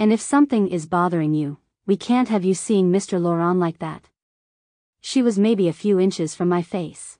And 0.00 0.12
if 0.12 0.20
something 0.20 0.66
is 0.66 0.86
bothering 0.86 1.34
you, 1.34 1.58
we 1.86 1.96
can't 1.96 2.28
have 2.28 2.44
you 2.44 2.54
seeing 2.54 2.90
Mr. 2.90 3.20
Laurent 3.20 3.60
like 3.60 3.78
that. 3.78 4.08
She 5.00 5.22
was 5.22 5.38
maybe 5.38 5.68
a 5.68 5.72
few 5.72 6.00
inches 6.00 6.34
from 6.34 6.48
my 6.48 6.62
face. 6.62 7.18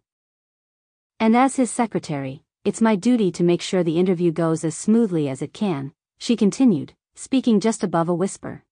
And 1.20 1.36
as 1.36 1.54
his 1.54 1.70
secretary, 1.70 2.42
it's 2.64 2.80
my 2.80 2.96
duty 2.96 3.30
to 3.32 3.44
make 3.44 3.62
sure 3.62 3.84
the 3.84 3.98
interview 3.98 4.32
goes 4.32 4.64
as 4.64 4.76
smoothly 4.76 5.28
as 5.28 5.40
it 5.40 5.52
can, 5.52 5.92
she 6.18 6.34
continued, 6.34 6.94
speaking 7.14 7.60
just 7.60 7.84
above 7.84 8.08
a 8.08 8.14
whisper. 8.14 8.64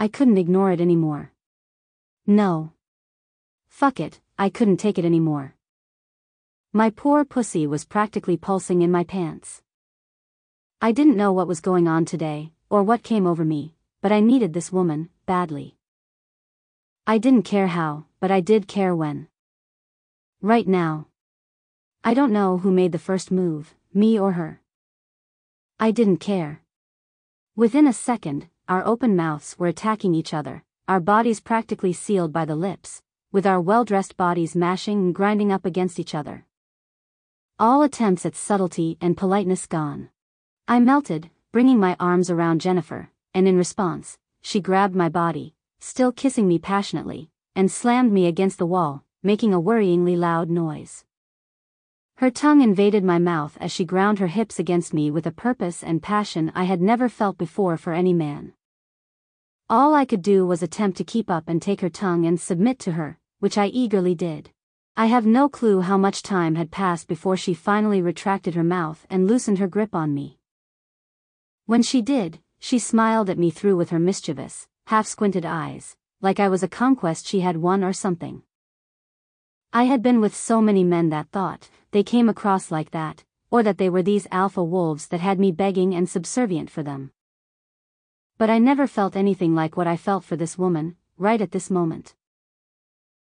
I 0.00 0.08
couldn't 0.08 0.38
ignore 0.38 0.72
it 0.72 0.80
anymore. 0.80 1.30
No. 2.26 2.72
Fuck 3.68 4.00
it, 4.00 4.18
I 4.38 4.48
couldn't 4.48 4.78
take 4.78 4.98
it 4.98 5.04
anymore. 5.04 5.56
My 6.72 6.88
poor 6.88 7.22
pussy 7.26 7.66
was 7.66 7.84
practically 7.84 8.38
pulsing 8.38 8.80
in 8.80 8.90
my 8.90 9.04
pants. 9.04 9.60
I 10.80 10.92
didn't 10.92 11.18
know 11.18 11.34
what 11.34 11.46
was 11.46 11.60
going 11.60 11.86
on 11.86 12.06
today, 12.06 12.50
or 12.70 12.82
what 12.82 13.02
came 13.02 13.26
over 13.26 13.44
me, 13.44 13.74
but 14.00 14.10
I 14.10 14.20
needed 14.20 14.54
this 14.54 14.72
woman, 14.72 15.10
badly. 15.26 15.76
I 17.06 17.18
didn't 17.18 17.42
care 17.42 17.66
how, 17.66 18.06
but 18.20 18.30
I 18.30 18.40
did 18.40 18.66
care 18.66 18.96
when. 18.96 19.28
Right 20.40 20.66
now. 20.66 21.08
I 22.02 22.14
don't 22.14 22.32
know 22.32 22.56
who 22.56 22.70
made 22.70 22.92
the 22.92 22.98
first 22.98 23.30
move, 23.30 23.74
me 23.92 24.18
or 24.18 24.32
her. 24.32 24.62
I 25.78 25.90
didn't 25.90 26.24
care. 26.24 26.62
Within 27.54 27.86
a 27.86 27.92
second, 27.92 28.48
our 28.70 28.86
open 28.86 29.16
mouths 29.16 29.58
were 29.58 29.66
attacking 29.66 30.14
each 30.14 30.32
other, 30.32 30.62
our 30.86 31.00
bodies 31.00 31.40
practically 31.40 31.92
sealed 31.92 32.32
by 32.32 32.44
the 32.44 32.54
lips, 32.54 33.02
with 33.32 33.44
our 33.44 33.60
well-dressed 33.60 34.16
bodies 34.16 34.54
mashing 34.54 34.98
and 35.06 35.14
grinding 35.14 35.50
up 35.50 35.66
against 35.66 35.98
each 35.98 36.14
other. 36.14 36.46
All 37.58 37.82
attempts 37.82 38.24
at 38.24 38.36
subtlety 38.36 38.96
and 39.00 39.16
politeness 39.16 39.66
gone. 39.66 40.10
I 40.68 40.78
melted, 40.78 41.30
bringing 41.50 41.80
my 41.80 41.96
arms 41.98 42.30
around 42.30 42.60
Jennifer, 42.60 43.10
and 43.34 43.48
in 43.48 43.56
response, 43.56 44.18
she 44.40 44.60
grabbed 44.60 44.94
my 44.94 45.08
body, 45.08 45.56
still 45.80 46.12
kissing 46.12 46.46
me 46.46 46.60
passionately, 46.60 47.28
and 47.56 47.72
slammed 47.72 48.12
me 48.12 48.26
against 48.26 48.58
the 48.58 48.66
wall, 48.66 49.02
making 49.20 49.52
a 49.52 49.60
worryingly 49.60 50.16
loud 50.16 50.48
noise. 50.48 51.04
Her 52.18 52.30
tongue 52.30 52.62
invaded 52.62 53.02
my 53.02 53.18
mouth 53.18 53.58
as 53.60 53.72
she 53.72 53.84
ground 53.84 54.20
her 54.20 54.28
hips 54.28 54.60
against 54.60 54.94
me 54.94 55.10
with 55.10 55.26
a 55.26 55.32
purpose 55.32 55.82
and 55.82 56.00
passion 56.00 56.52
I 56.54 56.64
had 56.64 56.80
never 56.80 57.08
felt 57.08 57.36
before 57.36 57.76
for 57.76 57.92
any 57.92 58.12
man. 58.12 58.52
All 59.72 59.94
I 59.94 60.04
could 60.04 60.22
do 60.22 60.44
was 60.44 60.64
attempt 60.64 60.98
to 60.98 61.04
keep 61.04 61.30
up 61.30 61.48
and 61.48 61.62
take 61.62 61.80
her 61.80 61.88
tongue 61.88 62.26
and 62.26 62.40
submit 62.40 62.80
to 62.80 62.92
her, 62.92 63.20
which 63.38 63.56
I 63.56 63.66
eagerly 63.66 64.16
did. 64.16 64.50
I 64.96 65.06
have 65.06 65.24
no 65.24 65.48
clue 65.48 65.82
how 65.82 65.96
much 65.96 66.24
time 66.24 66.56
had 66.56 66.72
passed 66.72 67.06
before 67.06 67.36
she 67.36 67.54
finally 67.54 68.02
retracted 68.02 68.56
her 68.56 68.64
mouth 68.64 69.06
and 69.08 69.28
loosened 69.28 69.60
her 69.60 69.68
grip 69.68 69.94
on 69.94 70.12
me. 70.12 70.40
When 71.66 71.82
she 71.82 72.02
did, 72.02 72.40
she 72.58 72.80
smiled 72.80 73.30
at 73.30 73.38
me 73.38 73.50
through 73.50 73.76
with 73.76 73.90
her 73.90 74.00
mischievous, 74.00 74.66
half-squinted 74.88 75.46
eyes, 75.46 75.96
like 76.20 76.40
I 76.40 76.48
was 76.48 76.64
a 76.64 76.68
conquest 76.68 77.28
she 77.28 77.38
had 77.38 77.58
won 77.58 77.84
or 77.84 77.92
something. 77.92 78.42
I 79.72 79.84
had 79.84 80.02
been 80.02 80.20
with 80.20 80.34
so 80.34 80.60
many 80.60 80.82
men 80.82 81.10
that 81.10 81.30
thought 81.30 81.70
they 81.92 82.02
came 82.02 82.28
across 82.28 82.72
like 82.72 82.90
that, 82.90 83.22
or 83.52 83.62
that 83.62 83.78
they 83.78 83.88
were 83.88 84.02
these 84.02 84.26
alpha 84.32 84.64
wolves 84.64 85.06
that 85.06 85.20
had 85.20 85.38
me 85.38 85.52
begging 85.52 85.94
and 85.94 86.10
subservient 86.10 86.70
for 86.70 86.82
them 86.82 87.12
but 88.40 88.48
I 88.48 88.58
never 88.58 88.86
felt 88.86 89.16
anything 89.16 89.54
like 89.54 89.76
what 89.76 89.86
I 89.86 89.98
felt 89.98 90.24
for 90.24 90.34
this 90.34 90.56
woman, 90.56 90.96
right 91.18 91.42
at 91.42 91.50
this 91.50 91.68
moment. 91.68 92.14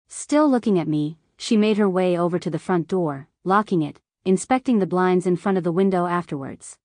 Still 0.07 0.47
looking 0.47 0.77
at 0.77 0.87
me, 0.87 1.17
she 1.37 1.57
made 1.57 1.79
her 1.79 1.89
way 1.89 2.15
over 2.15 2.37
to 2.37 2.51
the 2.51 2.59
front 2.59 2.87
door, 2.87 3.27
locking 3.43 3.81
it, 3.81 3.99
inspecting 4.25 4.77
the 4.77 4.85
blinds 4.85 5.25
in 5.25 5.35
front 5.35 5.57
of 5.57 5.63
the 5.63 5.71
window 5.71 6.05
afterwards. 6.05 6.77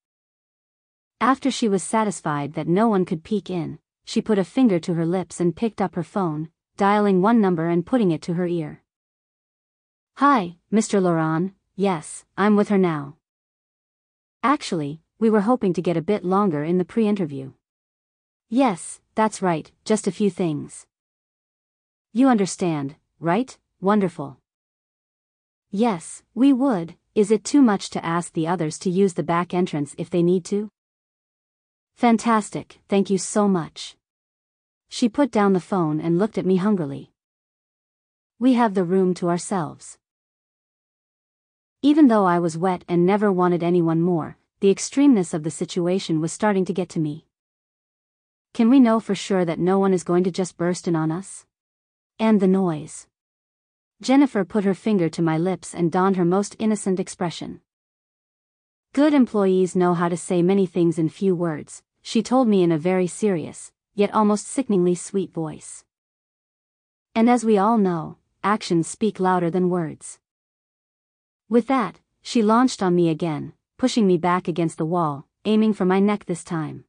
After 1.20 1.50
she 1.50 1.68
was 1.68 1.82
satisfied 1.82 2.54
that 2.54 2.66
no 2.66 2.88
one 2.88 3.04
could 3.04 3.22
peek 3.22 3.50
in, 3.50 3.78
she 4.06 4.22
put 4.22 4.38
a 4.38 4.44
finger 4.44 4.78
to 4.80 4.94
her 4.94 5.04
lips 5.04 5.38
and 5.38 5.54
picked 5.54 5.82
up 5.82 5.94
her 5.94 6.02
phone, 6.02 6.48
dialing 6.78 7.20
one 7.20 7.38
number 7.38 7.68
and 7.68 7.84
putting 7.84 8.12
it 8.12 8.22
to 8.22 8.32
her 8.32 8.46
ear. 8.46 8.82
Hi, 10.14 10.56
Mr. 10.72 11.02
Laurent, 11.02 11.52
yes, 11.76 12.24
I'm 12.38 12.56
with 12.56 12.70
her 12.70 12.78
now. 12.78 13.16
Actually, 14.42 15.02
we 15.18 15.28
were 15.28 15.42
hoping 15.42 15.74
to 15.74 15.82
get 15.82 15.98
a 15.98 16.08
bit 16.12 16.24
longer 16.24 16.64
in 16.64 16.78
the 16.78 16.86
pre-interview. 16.86 17.52
Yes, 18.54 19.00
that's 19.14 19.40
right, 19.40 19.72
just 19.82 20.06
a 20.06 20.12
few 20.12 20.28
things. 20.28 20.84
You 22.12 22.28
understand, 22.28 22.96
right? 23.18 23.56
Wonderful. 23.80 24.36
Yes, 25.70 26.22
we 26.34 26.52
would, 26.52 26.96
is 27.14 27.30
it 27.30 27.44
too 27.44 27.62
much 27.62 27.88
to 27.88 28.04
ask 28.04 28.34
the 28.34 28.46
others 28.46 28.78
to 28.80 28.90
use 28.90 29.14
the 29.14 29.22
back 29.22 29.54
entrance 29.54 29.94
if 29.96 30.10
they 30.10 30.22
need 30.22 30.44
to? 30.44 30.68
Fantastic, 31.94 32.80
thank 32.90 33.08
you 33.08 33.16
so 33.16 33.48
much. 33.48 33.96
She 34.90 35.08
put 35.08 35.30
down 35.30 35.54
the 35.54 35.58
phone 35.58 35.98
and 35.98 36.18
looked 36.18 36.36
at 36.36 36.44
me 36.44 36.56
hungrily. 36.56 37.10
We 38.38 38.52
have 38.52 38.74
the 38.74 38.84
room 38.84 39.14
to 39.14 39.30
ourselves. 39.30 39.96
Even 41.80 42.08
though 42.08 42.26
I 42.26 42.38
was 42.38 42.58
wet 42.58 42.84
and 42.86 43.06
never 43.06 43.32
wanted 43.32 43.62
anyone 43.62 44.02
more, 44.02 44.36
the 44.60 44.68
extremeness 44.68 45.32
of 45.32 45.42
the 45.42 45.50
situation 45.50 46.20
was 46.20 46.34
starting 46.34 46.66
to 46.66 46.74
get 46.74 46.90
to 46.90 47.00
me. 47.00 47.24
Can 48.54 48.68
we 48.68 48.80
know 48.80 49.00
for 49.00 49.14
sure 49.14 49.46
that 49.46 49.58
no 49.58 49.78
one 49.78 49.94
is 49.94 50.04
going 50.04 50.24
to 50.24 50.30
just 50.30 50.58
burst 50.58 50.86
in 50.86 50.94
on 50.94 51.10
us? 51.10 51.46
And 52.18 52.38
the 52.38 52.46
noise. 52.46 53.06
Jennifer 54.02 54.44
put 54.44 54.64
her 54.64 54.74
finger 54.74 55.08
to 55.08 55.22
my 55.22 55.38
lips 55.38 55.74
and 55.74 55.90
donned 55.90 56.18
her 56.18 56.24
most 56.26 56.54
innocent 56.58 57.00
expression. 57.00 57.62
Good 58.92 59.14
employees 59.14 59.74
know 59.74 59.94
how 59.94 60.10
to 60.10 60.18
say 60.18 60.42
many 60.42 60.66
things 60.66 60.98
in 60.98 61.08
few 61.08 61.34
words, 61.34 61.82
she 62.02 62.22
told 62.22 62.46
me 62.46 62.62
in 62.62 62.70
a 62.70 62.76
very 62.76 63.06
serious, 63.06 63.72
yet 63.94 64.12
almost 64.12 64.46
sickeningly 64.46 64.96
sweet 64.96 65.32
voice. 65.32 65.84
And 67.14 67.30
as 67.30 67.46
we 67.46 67.56
all 67.56 67.78
know, 67.78 68.18
actions 68.44 68.86
speak 68.86 69.18
louder 69.18 69.48
than 69.48 69.70
words. 69.70 70.18
With 71.48 71.68
that, 71.68 72.00
she 72.20 72.42
launched 72.42 72.82
on 72.82 72.94
me 72.94 73.08
again, 73.08 73.54
pushing 73.78 74.06
me 74.06 74.18
back 74.18 74.46
against 74.46 74.76
the 74.76 74.84
wall, 74.84 75.26
aiming 75.46 75.72
for 75.72 75.86
my 75.86 76.00
neck 76.00 76.26
this 76.26 76.44
time. 76.44 76.84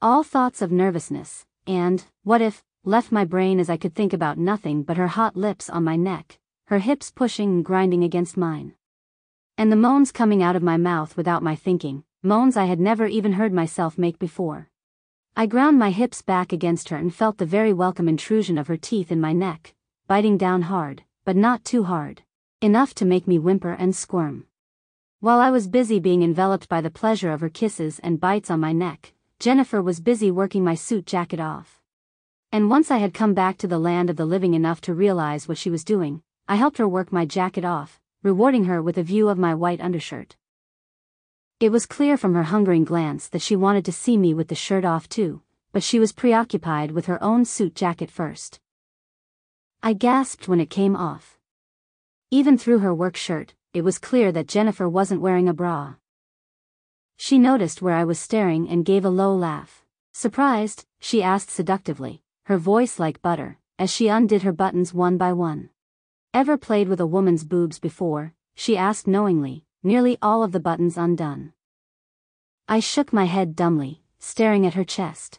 All 0.00 0.22
thoughts 0.22 0.62
of 0.62 0.70
nervousness, 0.70 1.44
and, 1.66 2.04
what 2.22 2.40
if, 2.40 2.62
left 2.84 3.10
my 3.10 3.24
brain 3.24 3.58
as 3.58 3.68
I 3.68 3.76
could 3.76 3.96
think 3.96 4.12
about 4.12 4.38
nothing 4.38 4.84
but 4.84 4.96
her 4.96 5.08
hot 5.08 5.36
lips 5.36 5.68
on 5.68 5.82
my 5.82 5.96
neck, 5.96 6.38
her 6.68 6.78
hips 6.78 7.10
pushing 7.10 7.48
and 7.50 7.64
grinding 7.64 8.04
against 8.04 8.36
mine. 8.36 8.74
And 9.56 9.72
the 9.72 9.76
moans 9.76 10.12
coming 10.12 10.40
out 10.40 10.54
of 10.54 10.62
my 10.62 10.76
mouth 10.76 11.16
without 11.16 11.42
my 11.42 11.56
thinking, 11.56 12.04
moans 12.22 12.56
I 12.56 12.66
had 12.66 12.78
never 12.78 13.08
even 13.08 13.32
heard 13.32 13.52
myself 13.52 13.98
make 13.98 14.20
before. 14.20 14.70
I 15.36 15.46
ground 15.46 15.80
my 15.80 15.90
hips 15.90 16.22
back 16.22 16.52
against 16.52 16.90
her 16.90 16.96
and 16.96 17.12
felt 17.12 17.38
the 17.38 17.44
very 17.44 17.72
welcome 17.72 18.08
intrusion 18.08 18.56
of 18.56 18.68
her 18.68 18.76
teeth 18.76 19.10
in 19.10 19.20
my 19.20 19.32
neck, 19.32 19.74
biting 20.06 20.38
down 20.38 20.62
hard, 20.62 21.02
but 21.24 21.34
not 21.34 21.64
too 21.64 21.82
hard. 21.82 22.22
Enough 22.60 22.94
to 22.94 23.04
make 23.04 23.26
me 23.26 23.36
whimper 23.40 23.72
and 23.72 23.96
squirm. 23.96 24.46
While 25.18 25.40
I 25.40 25.50
was 25.50 25.66
busy 25.66 25.98
being 25.98 26.22
enveloped 26.22 26.68
by 26.68 26.80
the 26.80 26.88
pleasure 26.88 27.32
of 27.32 27.40
her 27.40 27.48
kisses 27.48 27.98
and 27.98 28.20
bites 28.20 28.48
on 28.48 28.60
my 28.60 28.72
neck, 28.72 29.12
Jennifer 29.40 29.80
was 29.80 30.00
busy 30.00 30.32
working 30.32 30.64
my 30.64 30.74
suit 30.74 31.06
jacket 31.06 31.38
off. 31.38 31.80
And 32.50 32.68
once 32.68 32.90
I 32.90 32.96
had 32.96 33.14
come 33.14 33.34
back 33.34 33.56
to 33.58 33.68
the 33.68 33.78
land 33.78 34.10
of 34.10 34.16
the 34.16 34.26
living 34.26 34.54
enough 34.54 34.80
to 34.80 34.94
realize 34.94 35.46
what 35.46 35.58
she 35.58 35.70
was 35.70 35.84
doing, 35.84 36.22
I 36.48 36.56
helped 36.56 36.78
her 36.78 36.88
work 36.88 37.12
my 37.12 37.24
jacket 37.24 37.64
off, 37.64 38.00
rewarding 38.24 38.64
her 38.64 38.82
with 38.82 38.98
a 38.98 39.04
view 39.04 39.28
of 39.28 39.38
my 39.38 39.54
white 39.54 39.80
undershirt. 39.80 40.36
It 41.60 41.70
was 41.70 41.86
clear 41.86 42.16
from 42.16 42.34
her 42.34 42.42
hungering 42.42 42.82
glance 42.82 43.28
that 43.28 43.42
she 43.42 43.54
wanted 43.54 43.84
to 43.84 43.92
see 43.92 44.16
me 44.16 44.34
with 44.34 44.48
the 44.48 44.56
shirt 44.56 44.84
off 44.84 45.08
too, 45.08 45.42
but 45.70 45.84
she 45.84 46.00
was 46.00 46.10
preoccupied 46.10 46.90
with 46.90 47.06
her 47.06 47.22
own 47.22 47.44
suit 47.44 47.76
jacket 47.76 48.10
first. 48.10 48.58
I 49.84 49.92
gasped 49.92 50.48
when 50.48 50.58
it 50.58 50.68
came 50.68 50.96
off. 50.96 51.38
Even 52.32 52.58
through 52.58 52.80
her 52.80 52.92
work 52.92 53.14
shirt, 53.14 53.54
it 53.72 53.82
was 53.82 54.00
clear 54.00 54.32
that 54.32 54.48
Jennifer 54.48 54.88
wasn't 54.88 55.20
wearing 55.20 55.48
a 55.48 55.54
bra. 55.54 55.94
She 57.28 57.38
noticed 57.38 57.82
where 57.82 57.94
I 57.94 58.04
was 58.04 58.18
staring 58.18 58.70
and 58.70 58.86
gave 58.86 59.04
a 59.04 59.10
low 59.10 59.36
laugh. 59.36 59.84
Surprised, 60.12 60.86
she 60.98 61.22
asked 61.22 61.50
seductively, 61.50 62.22
her 62.44 62.56
voice 62.56 62.98
like 62.98 63.20
butter, 63.20 63.58
as 63.78 63.92
she 63.92 64.08
undid 64.08 64.44
her 64.44 64.52
buttons 64.54 64.94
one 64.94 65.18
by 65.18 65.34
one. 65.34 65.68
Ever 66.32 66.56
played 66.56 66.88
with 66.88 67.00
a 67.00 67.06
woman's 67.06 67.44
boobs 67.44 67.78
before? 67.78 68.32
She 68.54 68.78
asked 68.78 69.06
knowingly, 69.06 69.66
nearly 69.82 70.16
all 70.22 70.42
of 70.42 70.52
the 70.52 70.58
buttons 70.58 70.96
undone. 70.96 71.52
I 72.66 72.80
shook 72.80 73.12
my 73.12 73.26
head 73.26 73.54
dumbly, 73.54 74.00
staring 74.18 74.64
at 74.64 74.72
her 74.72 74.84
chest. 74.84 75.38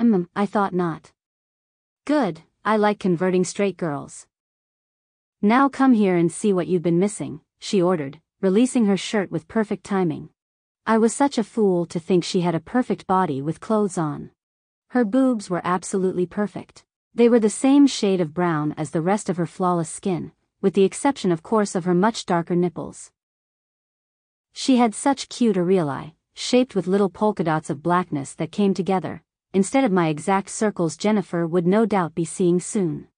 Mm, 0.00 0.26
I 0.34 0.44
thought 0.44 0.74
not. 0.74 1.12
Good, 2.04 2.40
I 2.64 2.78
like 2.78 2.98
converting 2.98 3.44
straight 3.44 3.76
girls. 3.76 4.26
Now 5.40 5.68
come 5.68 5.92
here 5.92 6.16
and 6.16 6.32
see 6.32 6.52
what 6.52 6.66
you've 6.66 6.82
been 6.82 6.98
missing, 6.98 7.42
she 7.60 7.80
ordered, 7.80 8.18
releasing 8.40 8.86
her 8.86 8.96
shirt 8.96 9.30
with 9.30 9.46
perfect 9.46 9.84
timing. 9.84 10.30
I 10.86 10.98
was 10.98 11.14
such 11.14 11.38
a 11.38 11.44
fool 11.44 11.86
to 11.86 11.98
think 11.98 12.24
she 12.24 12.42
had 12.42 12.54
a 12.54 12.60
perfect 12.60 13.06
body 13.06 13.40
with 13.40 13.58
clothes 13.58 13.96
on. 13.96 14.32
Her 14.88 15.02
boobs 15.02 15.48
were 15.48 15.62
absolutely 15.64 16.26
perfect. 16.26 16.84
They 17.14 17.26
were 17.26 17.40
the 17.40 17.48
same 17.48 17.86
shade 17.86 18.20
of 18.20 18.34
brown 18.34 18.74
as 18.76 18.90
the 18.90 19.00
rest 19.00 19.30
of 19.30 19.38
her 19.38 19.46
flawless 19.46 19.88
skin, 19.88 20.32
with 20.60 20.74
the 20.74 20.84
exception 20.84 21.32
of 21.32 21.42
course 21.42 21.74
of 21.74 21.86
her 21.86 21.94
much 21.94 22.26
darker 22.26 22.54
nipples. 22.54 23.12
She 24.52 24.76
had 24.76 24.94
such 24.94 25.30
cute 25.30 25.56
areolae, 25.56 26.12
shaped 26.34 26.74
with 26.74 26.86
little 26.86 27.08
polka 27.08 27.44
dots 27.44 27.70
of 27.70 27.82
blackness 27.82 28.34
that 28.34 28.52
came 28.52 28.74
together, 28.74 29.22
instead 29.54 29.84
of 29.84 29.90
my 29.90 30.08
exact 30.08 30.50
circles 30.50 30.98
Jennifer 30.98 31.46
would 31.46 31.66
no 31.66 31.86
doubt 31.86 32.14
be 32.14 32.26
seeing 32.26 32.60
soon. 32.60 33.08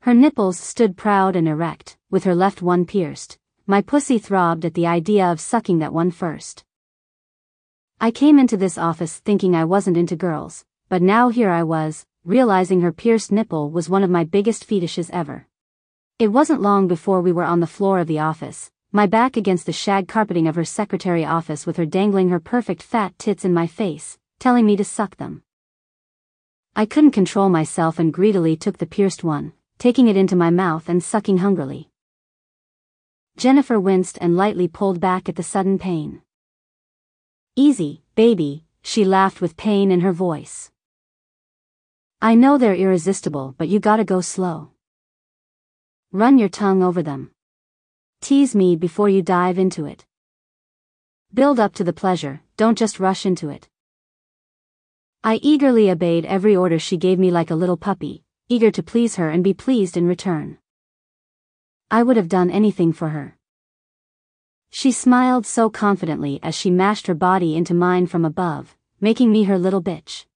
Her 0.00 0.12
nipples 0.12 0.58
stood 0.58 0.94
proud 0.94 1.36
and 1.36 1.48
erect, 1.48 1.96
with 2.10 2.24
her 2.24 2.34
left 2.34 2.60
one 2.60 2.84
pierced. 2.84 3.38
My 3.66 3.80
pussy 3.80 4.18
throbbed 4.18 4.66
at 4.66 4.74
the 4.74 4.86
idea 4.86 5.32
of 5.32 5.40
sucking 5.40 5.78
that 5.78 5.94
one 5.94 6.10
first. 6.10 6.66
I 8.04 8.10
came 8.10 8.38
into 8.38 8.58
this 8.58 8.76
office 8.76 9.18
thinking 9.20 9.56
I 9.56 9.64
wasn't 9.64 9.96
into 9.96 10.14
girls, 10.14 10.66
but 10.90 11.00
now 11.00 11.30
here 11.30 11.48
I 11.48 11.62
was, 11.62 12.04
realizing 12.22 12.82
her 12.82 12.92
pierced 12.92 13.32
nipple 13.32 13.70
was 13.70 13.88
one 13.88 14.04
of 14.04 14.10
my 14.10 14.24
biggest 14.24 14.66
fetishes 14.66 15.08
ever. 15.08 15.46
It 16.18 16.28
wasn't 16.28 16.60
long 16.60 16.86
before 16.86 17.22
we 17.22 17.32
were 17.32 17.44
on 17.44 17.60
the 17.60 17.66
floor 17.66 18.00
of 18.00 18.06
the 18.06 18.18
office, 18.18 18.70
my 18.92 19.06
back 19.06 19.38
against 19.38 19.64
the 19.64 19.72
shag 19.72 20.06
carpeting 20.06 20.46
of 20.46 20.54
her 20.54 20.66
secretary 20.66 21.24
office 21.24 21.64
with 21.64 21.78
her 21.78 21.86
dangling 21.86 22.28
her 22.28 22.40
perfect 22.40 22.82
fat 22.82 23.18
tits 23.18 23.42
in 23.42 23.54
my 23.54 23.66
face, 23.66 24.18
telling 24.38 24.66
me 24.66 24.76
to 24.76 24.84
suck 24.84 25.16
them. 25.16 25.42
I 26.76 26.84
couldn't 26.84 27.12
control 27.12 27.48
myself 27.48 27.98
and 27.98 28.12
greedily 28.12 28.54
took 28.54 28.76
the 28.76 28.84
pierced 28.84 29.24
one, 29.24 29.54
taking 29.78 30.08
it 30.08 30.16
into 30.18 30.36
my 30.36 30.50
mouth 30.50 30.90
and 30.90 31.02
sucking 31.02 31.38
hungrily. 31.38 31.88
Jennifer 33.38 33.80
winced 33.80 34.18
and 34.20 34.36
lightly 34.36 34.68
pulled 34.68 35.00
back 35.00 35.30
at 35.30 35.36
the 35.36 35.42
sudden 35.42 35.78
pain. 35.78 36.20
Easy, 37.56 38.02
baby, 38.16 38.64
she 38.82 39.04
laughed 39.04 39.40
with 39.40 39.56
pain 39.56 39.92
in 39.92 40.00
her 40.00 40.10
voice. 40.10 40.72
I 42.20 42.34
know 42.34 42.58
they're 42.58 42.74
irresistible 42.74 43.54
but 43.56 43.68
you 43.68 43.78
gotta 43.78 44.02
go 44.02 44.20
slow. 44.20 44.70
Run 46.10 46.36
your 46.36 46.48
tongue 46.48 46.82
over 46.82 47.00
them. 47.00 47.30
Tease 48.20 48.56
me 48.56 48.74
before 48.74 49.08
you 49.08 49.22
dive 49.22 49.56
into 49.56 49.86
it. 49.86 50.04
Build 51.32 51.60
up 51.60 51.74
to 51.74 51.84
the 51.84 51.92
pleasure, 51.92 52.42
don't 52.56 52.76
just 52.76 52.98
rush 52.98 53.24
into 53.24 53.50
it. 53.50 53.68
I 55.22 55.36
eagerly 55.36 55.88
obeyed 55.90 56.24
every 56.26 56.56
order 56.56 56.80
she 56.80 56.96
gave 56.96 57.20
me 57.20 57.30
like 57.30 57.52
a 57.52 57.54
little 57.54 57.76
puppy, 57.76 58.24
eager 58.48 58.72
to 58.72 58.82
please 58.82 59.14
her 59.14 59.30
and 59.30 59.44
be 59.44 59.54
pleased 59.54 59.96
in 59.96 60.08
return. 60.08 60.58
I 61.88 62.02
would 62.02 62.16
have 62.16 62.28
done 62.28 62.50
anything 62.50 62.92
for 62.92 63.10
her. 63.10 63.38
She 64.76 64.90
smiled 64.90 65.46
so 65.46 65.70
confidently 65.70 66.40
as 66.42 66.52
she 66.56 66.68
mashed 66.68 67.06
her 67.06 67.14
body 67.14 67.54
into 67.54 67.72
mine 67.72 68.08
from 68.08 68.24
above, 68.24 68.76
making 69.00 69.30
me 69.30 69.44
her 69.44 69.56
little 69.56 69.80
bitch. 69.80 70.26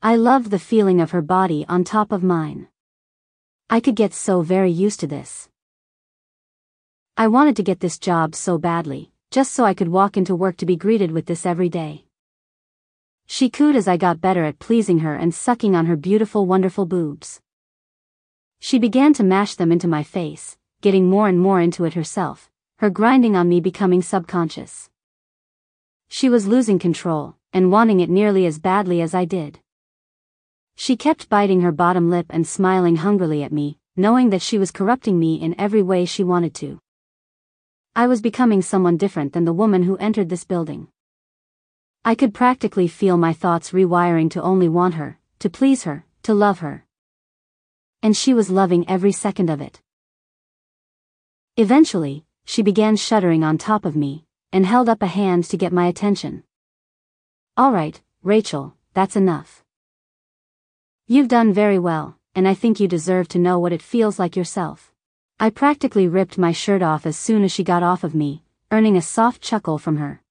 I 0.00 0.14
loved 0.14 0.52
the 0.52 0.58
feeling 0.60 1.00
of 1.00 1.10
her 1.10 1.20
body 1.20 1.66
on 1.68 1.82
top 1.82 2.12
of 2.12 2.22
mine. 2.22 2.68
I 3.68 3.80
could 3.80 3.96
get 3.96 4.14
so 4.14 4.42
very 4.42 4.70
used 4.70 5.00
to 5.00 5.08
this. 5.08 5.48
I 7.16 7.26
wanted 7.26 7.56
to 7.56 7.64
get 7.64 7.80
this 7.80 7.98
job 7.98 8.36
so 8.36 8.56
badly, 8.56 9.10
just 9.32 9.52
so 9.52 9.64
I 9.64 9.74
could 9.74 9.88
walk 9.88 10.16
into 10.16 10.36
work 10.36 10.56
to 10.58 10.64
be 10.64 10.76
greeted 10.76 11.10
with 11.10 11.26
this 11.26 11.44
every 11.44 11.68
day. 11.68 12.04
She 13.26 13.50
cooed 13.50 13.74
as 13.74 13.88
I 13.88 13.96
got 13.96 14.20
better 14.20 14.44
at 14.44 14.60
pleasing 14.60 15.00
her 15.00 15.16
and 15.16 15.34
sucking 15.34 15.74
on 15.74 15.86
her 15.86 15.96
beautiful 15.96 16.46
wonderful 16.46 16.86
boobs. 16.86 17.40
She 18.60 18.78
began 18.78 19.12
to 19.14 19.24
mash 19.24 19.56
them 19.56 19.72
into 19.72 19.88
my 19.88 20.04
face, 20.04 20.56
getting 20.82 21.10
more 21.10 21.26
and 21.26 21.40
more 21.40 21.60
into 21.60 21.84
it 21.84 21.94
herself, 21.94 22.48
her 22.78 22.90
grinding 22.90 23.34
on 23.34 23.48
me 23.48 23.60
becoming 23.60 24.00
subconscious. 24.00 24.88
She 26.08 26.28
was 26.28 26.46
losing 26.46 26.78
control, 26.78 27.34
and 27.52 27.72
wanting 27.72 27.98
it 27.98 28.08
nearly 28.08 28.46
as 28.46 28.60
badly 28.60 29.02
as 29.02 29.14
I 29.14 29.24
did. 29.24 29.58
She 30.76 30.96
kept 30.96 31.28
biting 31.28 31.62
her 31.62 31.72
bottom 31.72 32.08
lip 32.08 32.26
and 32.30 32.46
smiling 32.46 32.96
hungrily 32.96 33.42
at 33.42 33.50
me, 33.50 33.78
knowing 33.96 34.30
that 34.30 34.42
she 34.42 34.58
was 34.58 34.70
corrupting 34.70 35.18
me 35.18 35.34
in 35.34 35.58
every 35.58 35.82
way 35.82 36.04
she 36.04 36.22
wanted 36.22 36.54
to. 36.54 36.78
I 37.96 38.06
was 38.06 38.22
becoming 38.22 38.62
someone 38.62 38.96
different 38.96 39.32
than 39.32 39.44
the 39.44 39.52
woman 39.52 39.82
who 39.82 39.96
entered 39.96 40.28
this 40.28 40.44
building. 40.44 40.86
I 42.04 42.14
could 42.14 42.32
practically 42.32 42.86
feel 42.86 43.16
my 43.16 43.32
thoughts 43.32 43.72
rewiring 43.72 44.30
to 44.30 44.42
only 44.42 44.68
want 44.68 44.94
her, 44.94 45.18
to 45.40 45.50
please 45.50 45.82
her, 45.82 46.04
to 46.22 46.32
love 46.32 46.60
her. 46.60 46.84
And 48.04 48.16
she 48.16 48.32
was 48.32 48.50
loving 48.50 48.88
every 48.88 49.10
second 49.10 49.50
of 49.50 49.60
it. 49.60 49.80
Eventually, 51.56 52.24
she 52.48 52.62
began 52.62 52.96
shuddering 52.96 53.44
on 53.44 53.58
top 53.58 53.84
of 53.84 53.94
me, 53.94 54.24
and 54.54 54.64
held 54.64 54.88
up 54.88 55.02
a 55.02 55.06
hand 55.06 55.44
to 55.44 55.54
get 55.58 55.70
my 55.70 55.86
attention. 55.86 56.42
All 57.58 57.72
right, 57.72 58.00
Rachel, 58.22 58.74
that's 58.94 59.16
enough. 59.16 59.62
You've 61.06 61.28
done 61.28 61.52
very 61.52 61.78
well, 61.78 62.16
and 62.34 62.48
I 62.48 62.54
think 62.54 62.80
you 62.80 62.88
deserve 62.88 63.28
to 63.28 63.38
know 63.38 63.58
what 63.58 63.74
it 63.74 63.82
feels 63.82 64.18
like 64.18 64.34
yourself. 64.34 64.94
I 65.38 65.50
practically 65.50 66.08
ripped 66.08 66.38
my 66.38 66.52
shirt 66.52 66.80
off 66.80 67.04
as 67.04 67.18
soon 67.18 67.44
as 67.44 67.52
she 67.52 67.62
got 67.62 67.82
off 67.82 68.02
of 68.02 68.14
me, 68.14 68.42
earning 68.70 68.96
a 68.96 69.02
soft 69.02 69.42
chuckle 69.42 69.76
from 69.76 69.98
her. 69.98 70.22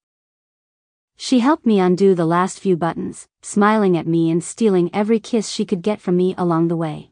She 1.17 1.41
helped 1.41 1.67
me 1.67 1.79
undo 1.79 2.15
the 2.15 2.25
last 2.25 2.59
few 2.59 2.75
buttons, 2.75 3.27
smiling 3.43 3.95
at 3.95 4.07
me 4.07 4.31
and 4.31 4.43
stealing 4.43 4.89
every 4.91 5.19
kiss 5.19 5.49
she 5.49 5.65
could 5.65 5.83
get 5.83 6.01
from 6.01 6.17
me 6.17 6.33
along 6.35 6.69
the 6.69 6.75
way. 6.75 7.11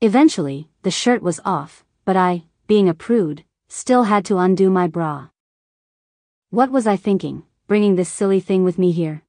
Eventually, 0.00 0.68
the 0.82 0.92
shirt 0.92 1.20
was 1.20 1.40
off, 1.44 1.84
but 2.04 2.16
I, 2.16 2.44
being 2.68 2.88
a 2.88 2.94
prude, 2.94 3.42
still 3.74 4.02
had 4.02 4.22
to 4.22 4.36
undo 4.36 4.68
my 4.68 4.86
bra. 4.86 5.28
What 6.50 6.70
was 6.70 6.86
I 6.86 6.96
thinking, 6.96 7.44
bringing 7.66 7.96
this 7.96 8.10
silly 8.10 8.38
thing 8.38 8.64
with 8.64 8.78
me 8.78 8.92
here? 8.92 9.22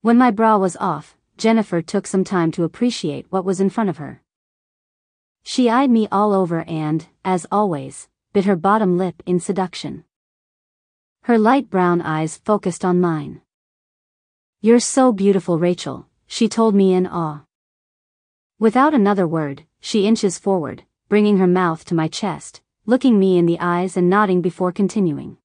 When 0.00 0.16
my 0.16 0.30
bra 0.30 0.56
was 0.56 0.74
off, 0.76 1.18
Jennifer 1.36 1.82
took 1.82 2.06
some 2.06 2.24
time 2.24 2.50
to 2.52 2.64
appreciate 2.64 3.26
what 3.28 3.44
was 3.44 3.60
in 3.60 3.68
front 3.68 3.90
of 3.90 3.98
her. 3.98 4.22
She 5.42 5.68
eyed 5.68 5.90
me 5.90 6.08
all 6.10 6.32
over 6.32 6.62
and, 6.62 7.08
as 7.22 7.46
always, 7.52 8.08
bit 8.32 8.46
her 8.46 8.56
bottom 8.56 8.96
lip 8.96 9.22
in 9.26 9.38
seduction. 9.38 10.04
Her 11.24 11.36
light 11.36 11.68
brown 11.68 12.00
eyes 12.00 12.38
focused 12.38 12.86
on 12.86 13.02
mine. 13.02 13.42
You're 14.62 14.80
so 14.80 15.12
beautiful, 15.12 15.58
Rachel, 15.58 16.06
she 16.26 16.48
told 16.48 16.74
me 16.74 16.94
in 16.94 17.06
awe. 17.06 17.42
Without 18.58 18.94
another 18.94 19.28
word, 19.28 19.64
she 19.78 20.06
inches 20.06 20.38
forward, 20.38 20.84
bringing 21.10 21.36
her 21.36 21.46
mouth 21.46 21.84
to 21.84 21.94
my 21.94 22.08
chest, 22.08 22.62
looking 22.86 23.18
me 23.18 23.36
in 23.36 23.46
the 23.46 23.58
eyes 23.60 23.96
and 23.96 24.08
nodding 24.08 24.40
before 24.40 24.72
continuing. 24.72 25.36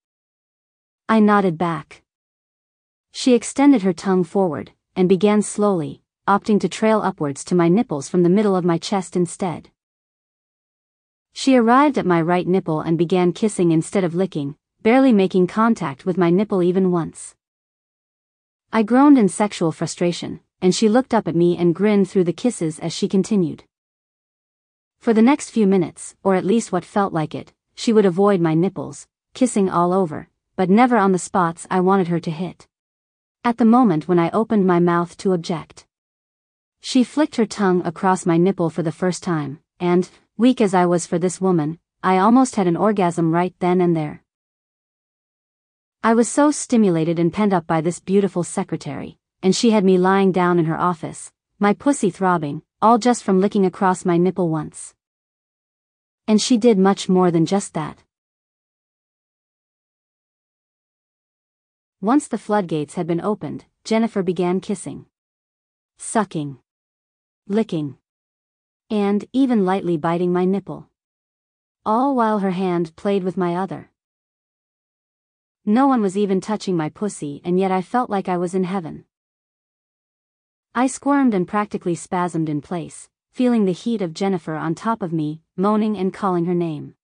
I 1.09 1.19
nodded 1.19 1.57
back. 1.57 2.01
She 3.11 3.33
extended 3.33 3.81
her 3.83 3.93
tongue 3.93 4.23
forward, 4.23 4.71
and 4.95 5.09
began 5.09 5.41
slowly, 5.41 6.01
opting 6.27 6.59
to 6.61 6.69
trail 6.69 7.01
upwards 7.01 7.43
to 7.45 7.55
my 7.55 7.67
nipples 7.67 8.09
from 8.09 8.23
the 8.23 8.29
middle 8.29 8.55
of 8.55 8.65
my 8.65 8.77
chest 8.77 9.15
instead. 9.15 9.69
She 11.33 11.55
arrived 11.55 11.97
at 11.97 12.05
my 12.05 12.21
right 12.21 12.47
nipple 12.47 12.79
and 12.79 12.97
began 12.97 13.33
kissing 13.33 13.71
instead 13.71 14.03
of 14.03 14.15
licking, 14.15 14.55
barely 14.81 15.11
making 15.11 15.47
contact 15.47 16.05
with 16.05 16.17
my 16.17 16.29
nipple 16.29 16.63
even 16.63 16.91
once. 16.91 17.35
I 18.71 18.83
groaned 18.83 19.17
in 19.17 19.27
sexual 19.27 19.71
frustration, 19.71 20.39
and 20.61 20.73
she 20.73 20.89
looked 20.89 21.13
up 21.13 21.27
at 21.27 21.35
me 21.35 21.57
and 21.57 21.75
grinned 21.75 22.09
through 22.09 22.23
the 22.23 22.33
kisses 22.33 22.79
as 22.79 22.93
she 22.93 23.07
continued. 23.07 23.65
For 25.05 25.13
the 25.13 25.21
next 25.21 25.51
few 25.51 25.67
minutes, 25.67 26.15
or 26.23 26.33
at 26.33 26.43
least 26.43 26.71
what 26.71 26.83
felt 26.83 27.13
like 27.13 27.35
it, 27.35 27.53
she 27.75 27.93
would 27.93 28.07
avoid 28.07 28.41
my 28.41 28.55
nipples, 28.55 29.07
kissing 29.35 29.69
all 29.69 29.93
over, 29.93 30.29
but 30.55 30.67
never 30.67 30.97
on 30.97 31.11
the 31.11 31.19
spots 31.19 31.67
I 31.69 31.79
wanted 31.81 32.07
her 32.07 32.19
to 32.19 32.31
hit. 32.31 32.67
At 33.43 33.59
the 33.59 33.65
moment 33.65 34.07
when 34.07 34.17
I 34.17 34.31
opened 34.31 34.65
my 34.65 34.79
mouth 34.79 35.15
to 35.17 35.33
object. 35.33 35.85
She 36.79 37.03
flicked 37.03 37.35
her 37.35 37.45
tongue 37.45 37.85
across 37.85 38.25
my 38.25 38.37
nipple 38.37 38.71
for 38.71 38.81
the 38.81 38.91
first 38.91 39.21
time, 39.21 39.59
and, 39.79 40.09
weak 40.37 40.59
as 40.59 40.73
I 40.73 40.87
was 40.87 41.05
for 41.05 41.19
this 41.19 41.39
woman, 41.39 41.77
I 42.01 42.17
almost 42.17 42.55
had 42.55 42.65
an 42.65 42.75
orgasm 42.75 43.31
right 43.31 43.53
then 43.59 43.81
and 43.81 43.95
there. 43.95 44.23
I 46.03 46.15
was 46.15 46.27
so 46.27 46.49
stimulated 46.49 47.19
and 47.19 47.31
pent 47.31 47.53
up 47.53 47.67
by 47.67 47.81
this 47.81 47.99
beautiful 47.99 48.43
secretary, 48.43 49.19
and 49.43 49.55
she 49.55 49.69
had 49.69 49.85
me 49.85 49.99
lying 49.99 50.31
down 50.31 50.57
in 50.57 50.65
her 50.65 50.79
office, 50.79 51.31
my 51.59 51.73
pussy 51.73 52.09
throbbing, 52.09 52.63
all 52.81 52.97
just 52.97 53.23
from 53.23 53.39
licking 53.39 53.67
across 53.67 54.03
my 54.03 54.17
nipple 54.17 54.49
once. 54.49 54.94
And 56.27 56.41
she 56.41 56.57
did 56.57 56.77
much 56.77 57.07
more 57.07 57.29
than 57.29 57.45
just 57.45 57.73
that. 57.73 58.03
Once 62.01 62.27
the 62.27 62.37
floodgates 62.37 62.95
had 62.95 63.07
been 63.07 63.21
opened, 63.21 63.65
Jennifer 63.83 64.23
began 64.23 64.59
kissing. 64.59 65.05
Sucking. 65.97 66.59
Licking. 67.47 67.97
And 68.89 69.25
even 69.33 69.65
lightly 69.65 69.97
biting 69.97 70.33
my 70.33 70.45
nipple. 70.45 70.89
All 71.85 72.15
while 72.15 72.39
her 72.39 72.51
hand 72.51 72.95
played 72.95 73.23
with 73.23 73.37
my 73.37 73.55
other. 73.55 73.91
No 75.65 75.87
one 75.87 76.01
was 76.01 76.17
even 76.17 76.41
touching 76.41 76.75
my 76.75 76.89
pussy 76.89 77.41
and 77.43 77.59
yet 77.59 77.71
I 77.71 77.81
felt 77.81 78.09
like 78.09 78.29
I 78.29 78.37
was 78.37 78.53
in 78.53 78.65
heaven. 78.65 79.05
I 80.75 80.87
squirmed 80.87 81.33
and 81.33 81.47
practically 81.47 81.95
spasmed 81.95 82.49
in 82.49 82.61
place, 82.61 83.09
feeling 83.35 83.65
the 83.65 83.73
heat 83.73 84.01
of 84.01 84.13
Jennifer 84.13 84.55
on 84.55 84.73
top 84.73 85.01
of 85.01 85.11
me, 85.11 85.41
moaning 85.57 85.97
and 85.97 86.13
calling 86.13 86.45
her 86.45 86.53
name. 86.53 86.95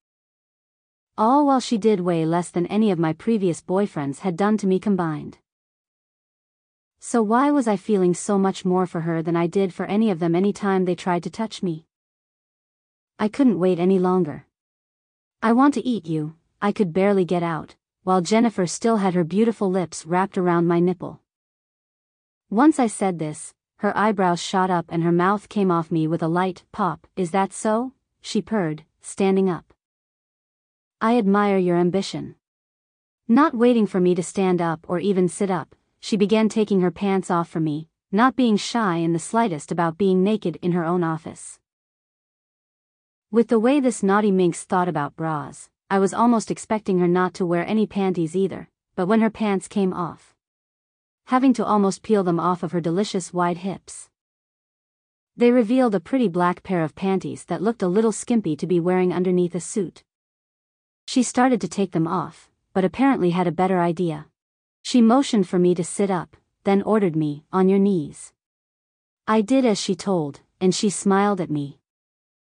All 1.18 1.46
while 1.46 1.60
she 1.60 1.78
did 1.78 2.00
way 2.00 2.26
less 2.26 2.50
than 2.52 2.66
any 2.68 2.90
of 2.90 2.98
my 2.98 3.12
previous 3.12 3.62
boyfriends 3.62 4.20
had 4.20 4.38
done 4.38 4.56
to 4.60 4.66
me 4.66 4.80
combined. 4.80 5.40
So 7.02 7.22
why 7.22 7.52
was 7.52 7.68
I 7.68 7.76
feeling 7.76 8.14
so 8.14 8.40
much 8.40 8.64
more 8.64 8.88
for 8.88 9.02
her 9.02 9.22
than 9.22 9.36
I 9.36 9.48
did 9.48 9.74
for 9.74 9.86
any 9.88 10.10
of 10.10 10.20
them 10.20 10.34
any 10.34 10.54
time 10.54 10.86
they 10.86 10.96
tried 10.96 11.24
to 11.24 11.30
touch 11.30 11.62
me? 11.62 11.86
I 13.20 13.28
couldn't 13.28 13.60
wait 13.60 13.78
any 13.78 14.00
longer. 14.00 14.46
I 15.44 15.52
want 15.52 15.74
to 15.74 15.86
eat 15.86 16.06
you, 16.06 16.36
I 16.62 16.72
could 16.72 16.94
barely 16.94 17.26
get 17.26 17.44
out, 17.44 17.76
while 18.04 18.22
Jennifer 18.22 18.66
still 18.68 18.96
had 19.04 19.16
her 19.16 19.26
beautiful 19.26 19.70
lips 19.70 20.06
wrapped 20.06 20.38
around 20.38 20.66
my 20.66 20.80
nipple. 20.80 21.20
Once 22.50 22.80
I 22.80 22.88
said 22.88 23.20
this, 23.20 23.54
her 23.82 23.98
eyebrows 23.98 24.40
shot 24.40 24.70
up 24.70 24.86
and 24.90 25.02
her 25.02 25.12
mouth 25.12 25.50
came 25.50 25.72
off 25.72 25.90
me 25.90 26.08
with 26.08 26.22
a 26.22 26.28
light 26.28 26.64
pop. 26.72 27.08
Is 27.16 27.32
that 27.32 27.52
so? 27.52 27.94
She 28.22 28.40
purred, 28.40 28.84
standing 29.02 29.50
up. 29.50 29.74
I 31.02 31.18
admire 31.18 31.58
your 31.58 31.78
ambition. 31.78 32.36
Not 33.28 33.56
waiting 33.56 33.88
for 33.88 34.00
me 34.00 34.14
to 34.14 34.22
stand 34.22 34.62
up 34.62 34.86
or 34.88 35.00
even 35.00 35.28
sit 35.28 35.50
up, 35.50 35.76
she 36.00 36.16
began 36.16 36.48
taking 36.48 36.82
her 36.82 36.92
pants 36.92 37.32
off 37.32 37.50
for 37.50 37.60
me, 37.60 37.88
not 38.12 38.36
being 38.36 38.56
shy 38.56 38.98
in 38.98 39.14
the 39.14 39.18
slightest 39.18 39.72
about 39.72 39.98
being 39.98 40.24
naked 40.24 40.60
in 40.62 40.74
her 40.74 40.86
own 40.86 41.04
office. 41.04 41.58
With 43.32 43.48
the 43.48 43.60
way 43.60 43.80
this 43.80 44.04
naughty 44.04 44.30
minx 44.30 44.64
thought 44.64 44.90
about 44.90 45.16
bras, 45.16 45.72
I 45.90 45.98
was 45.98 46.14
almost 46.14 46.52
expecting 46.52 47.00
her 47.00 47.08
not 47.08 47.34
to 47.34 47.48
wear 47.48 47.66
any 47.66 47.88
panties 47.88 48.36
either, 48.36 48.70
but 48.96 49.08
when 49.08 49.22
her 49.22 49.32
pants 49.32 49.68
came 49.68 49.92
off, 49.92 50.31
having 51.26 51.54
to 51.54 51.66
almost 51.66 52.04
peel 52.04 52.24
them 52.24 52.40
off 52.40 52.64
of 52.64 52.72
her 52.72 52.82
delicious 52.82 53.34
wide 53.34 53.58
hips. 53.58 54.10
They 55.38 55.52
revealed 55.52 55.96
a 55.96 56.00
pretty 56.00 56.28
black 56.28 56.62
pair 56.62 56.84
of 56.84 56.96
panties 56.96 57.46
that 57.46 57.62
looked 57.62 57.82
a 57.82 57.88
little 57.88 58.12
skimpy 58.12 58.56
to 58.58 58.68
be 58.68 58.80
wearing 58.80 59.14
underneath 59.14 59.56
a 59.56 59.60
suit. 59.60 60.04
She 61.08 61.24
started 61.24 61.62
to 61.62 61.68
take 61.68 61.92
them 61.92 62.08
off, 62.08 62.50
but 62.74 62.86
apparently 62.86 63.32
had 63.32 63.48
a 63.48 63.52
better 63.52 63.80
idea. 63.80 64.28
She 64.82 65.02
motioned 65.02 65.48
for 65.48 65.60
me 65.60 65.74
to 65.76 65.84
sit 65.84 66.12
up, 66.12 66.36
then 66.64 66.82
ordered 66.82 67.16
me, 67.16 67.44
on 67.52 67.70
your 67.70 67.80
knees. 67.80 68.34
I 69.28 69.42
did 69.42 69.66
as 69.66 69.80
she 69.80 69.96
told, 69.96 70.42
and 70.60 70.76
she 70.76 70.90
smiled 70.90 71.40
at 71.42 71.50
me. 71.50 71.80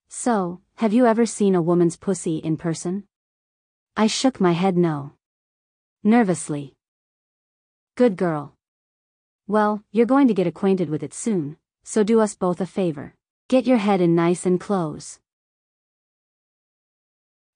So, 0.09 0.61
have 0.75 0.93
you 0.93 1.05
ever 1.05 1.25
seen 1.25 1.55
a 1.55 1.61
woman's 1.61 1.95
pussy 1.95 2.37
in 2.37 2.57
person? 2.57 3.05
I 3.95 4.07
shook 4.07 4.41
my 4.41 4.51
head 4.51 4.77
no. 4.77 5.13
Nervously. 6.03 6.73
Good 7.95 8.17
girl. 8.17 8.55
Well, 9.51 9.83
you're 9.91 10.05
going 10.05 10.29
to 10.29 10.33
get 10.33 10.47
acquainted 10.47 10.89
with 10.89 11.03
it 11.03 11.13
soon, 11.13 11.57
so 11.83 12.05
do 12.05 12.21
us 12.21 12.35
both 12.35 12.61
a 12.61 12.65
favor. 12.65 13.15
Get 13.49 13.67
your 13.67 13.79
head 13.79 13.99
in 13.99 14.15
nice 14.15 14.45
and 14.45 14.57
close. 14.57 15.19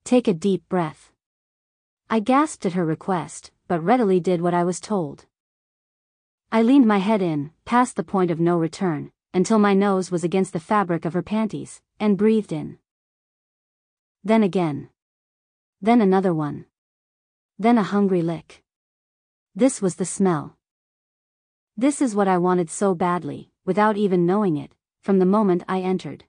Take 0.03 0.27
a 0.27 0.33
deep 0.33 0.67
breath. 0.67 1.13
I 2.09 2.19
gasped 2.19 2.65
at 2.65 2.73
her 2.73 2.83
request, 2.83 3.51
but 3.69 3.79
readily 3.79 4.19
did 4.19 4.41
what 4.41 4.53
I 4.53 4.65
was 4.65 4.81
told. 4.81 5.27
I 6.51 6.63
leaned 6.63 6.85
my 6.85 6.97
head 6.97 7.21
in, 7.21 7.51
past 7.63 7.95
the 7.95 8.03
point 8.03 8.29
of 8.29 8.41
no 8.41 8.57
return, 8.57 9.13
until 9.33 9.57
my 9.57 9.73
nose 9.73 10.11
was 10.11 10.25
against 10.25 10.51
the 10.51 10.59
fabric 10.59 11.05
of 11.05 11.13
her 11.13 11.23
panties, 11.23 11.81
and 11.97 12.17
breathed 12.17 12.51
in. 12.51 12.77
Then 14.21 14.43
again. 14.43 14.89
Then 15.81 16.01
another 16.01 16.33
one. 16.33 16.65
Then 17.57 17.77
a 17.77 17.83
hungry 17.83 18.21
lick. 18.21 18.65
This 19.55 19.81
was 19.81 19.95
the 19.95 20.03
smell. 20.03 20.57
This 21.77 22.01
is 22.01 22.15
what 22.15 22.29
I 22.29 22.37
wanted 22.37 22.69
so 22.69 22.95
badly, 22.95 23.49
without 23.65 23.97
even 23.97 24.25
knowing 24.25 24.55
it, 24.55 24.71
from 25.01 25.19
the 25.19 25.25
moment 25.25 25.61
I 25.67 25.81
entered. 25.81 26.23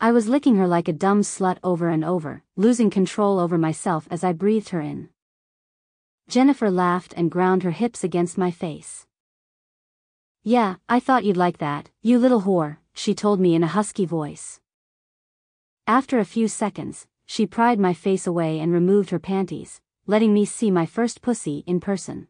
I 0.00 0.12
was 0.12 0.28
licking 0.28 0.54
her 0.54 0.68
like 0.68 0.86
a 0.86 0.92
dumb 0.92 1.22
slut 1.22 1.58
over 1.64 1.88
and 1.88 2.04
over, 2.04 2.44
losing 2.56 2.90
control 2.90 3.40
over 3.40 3.58
myself 3.58 4.06
as 4.08 4.22
I 4.22 4.32
breathed 4.32 4.68
her 4.68 4.80
in. 4.80 5.08
Jennifer 6.28 6.70
laughed 6.70 7.12
and 7.16 7.28
ground 7.28 7.64
her 7.64 7.72
hips 7.72 8.04
against 8.04 8.38
my 8.38 8.52
face. 8.52 9.04
Yeah, 10.44 10.76
I 10.88 11.00
thought 11.00 11.24
you'd 11.24 11.36
like 11.36 11.58
that, 11.58 11.90
you 12.00 12.18
little 12.18 12.42
whore, 12.42 12.78
she 12.94 13.14
told 13.14 13.40
me 13.40 13.56
in 13.56 13.64
a 13.64 13.74
husky 13.74 14.06
voice. 14.06 14.60
After 15.88 16.20
a 16.20 16.24
few 16.24 16.46
seconds, 16.46 17.08
she 17.26 17.46
pried 17.46 17.80
my 17.80 17.92
face 17.92 18.28
away 18.28 18.60
and 18.60 18.72
removed 18.72 19.10
her 19.10 19.18
panties, 19.18 19.80
letting 20.06 20.32
me 20.32 20.44
see 20.44 20.70
my 20.70 20.86
first 20.86 21.20
pussy 21.20 21.64
in 21.66 21.80
person. 21.80 22.28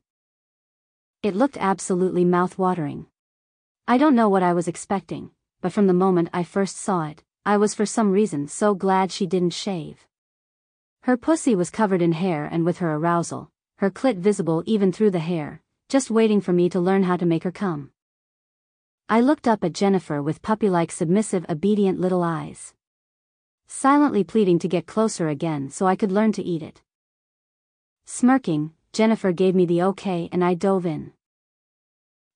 It 1.22 1.36
looked 1.36 1.58
absolutely 1.58 2.24
mouth-watering. 2.24 3.04
I 3.86 3.98
don't 3.98 4.14
know 4.14 4.30
what 4.30 4.42
I 4.42 4.54
was 4.54 4.66
expecting, 4.66 5.32
but 5.60 5.70
from 5.70 5.86
the 5.86 5.92
moment 5.92 6.30
I 6.32 6.44
first 6.44 6.78
saw 6.78 7.04
it, 7.08 7.22
I 7.44 7.58
was 7.58 7.74
for 7.74 7.84
some 7.84 8.10
reason 8.10 8.48
so 8.48 8.74
glad 8.74 9.12
she 9.12 9.26
didn't 9.26 9.52
shave. 9.52 10.06
Her 11.02 11.18
pussy 11.18 11.54
was 11.54 11.68
covered 11.68 12.00
in 12.00 12.12
hair 12.12 12.48
and 12.50 12.64
with 12.64 12.78
her 12.78 12.94
arousal, 12.94 13.50
her 13.76 13.90
clit 13.90 14.16
visible 14.16 14.62
even 14.64 14.92
through 14.92 15.10
the 15.10 15.18
hair, 15.18 15.60
just 15.90 16.10
waiting 16.10 16.40
for 16.40 16.54
me 16.54 16.70
to 16.70 16.80
learn 16.80 17.02
how 17.02 17.18
to 17.18 17.26
make 17.26 17.44
her 17.44 17.52
come. 17.52 17.90
I 19.06 19.20
looked 19.20 19.46
up 19.46 19.62
at 19.62 19.74
Jennifer 19.74 20.22
with 20.22 20.40
puppy-like 20.40 20.90
submissive 20.90 21.44
obedient 21.50 22.00
little 22.00 22.22
eyes. 22.22 22.72
Silently 23.66 24.24
pleading 24.24 24.58
to 24.60 24.68
get 24.68 24.86
closer 24.86 25.28
again 25.28 25.68
so 25.68 25.86
I 25.86 25.96
could 25.96 26.12
learn 26.12 26.32
to 26.32 26.42
eat 26.42 26.62
it. 26.62 26.80
Smirking, 28.06 28.72
Jennifer 28.92 29.30
gave 29.30 29.54
me 29.54 29.66
the 29.66 29.82
okay 29.82 30.28
and 30.32 30.44
I 30.44 30.54
dove 30.54 30.84
in. 30.84 31.12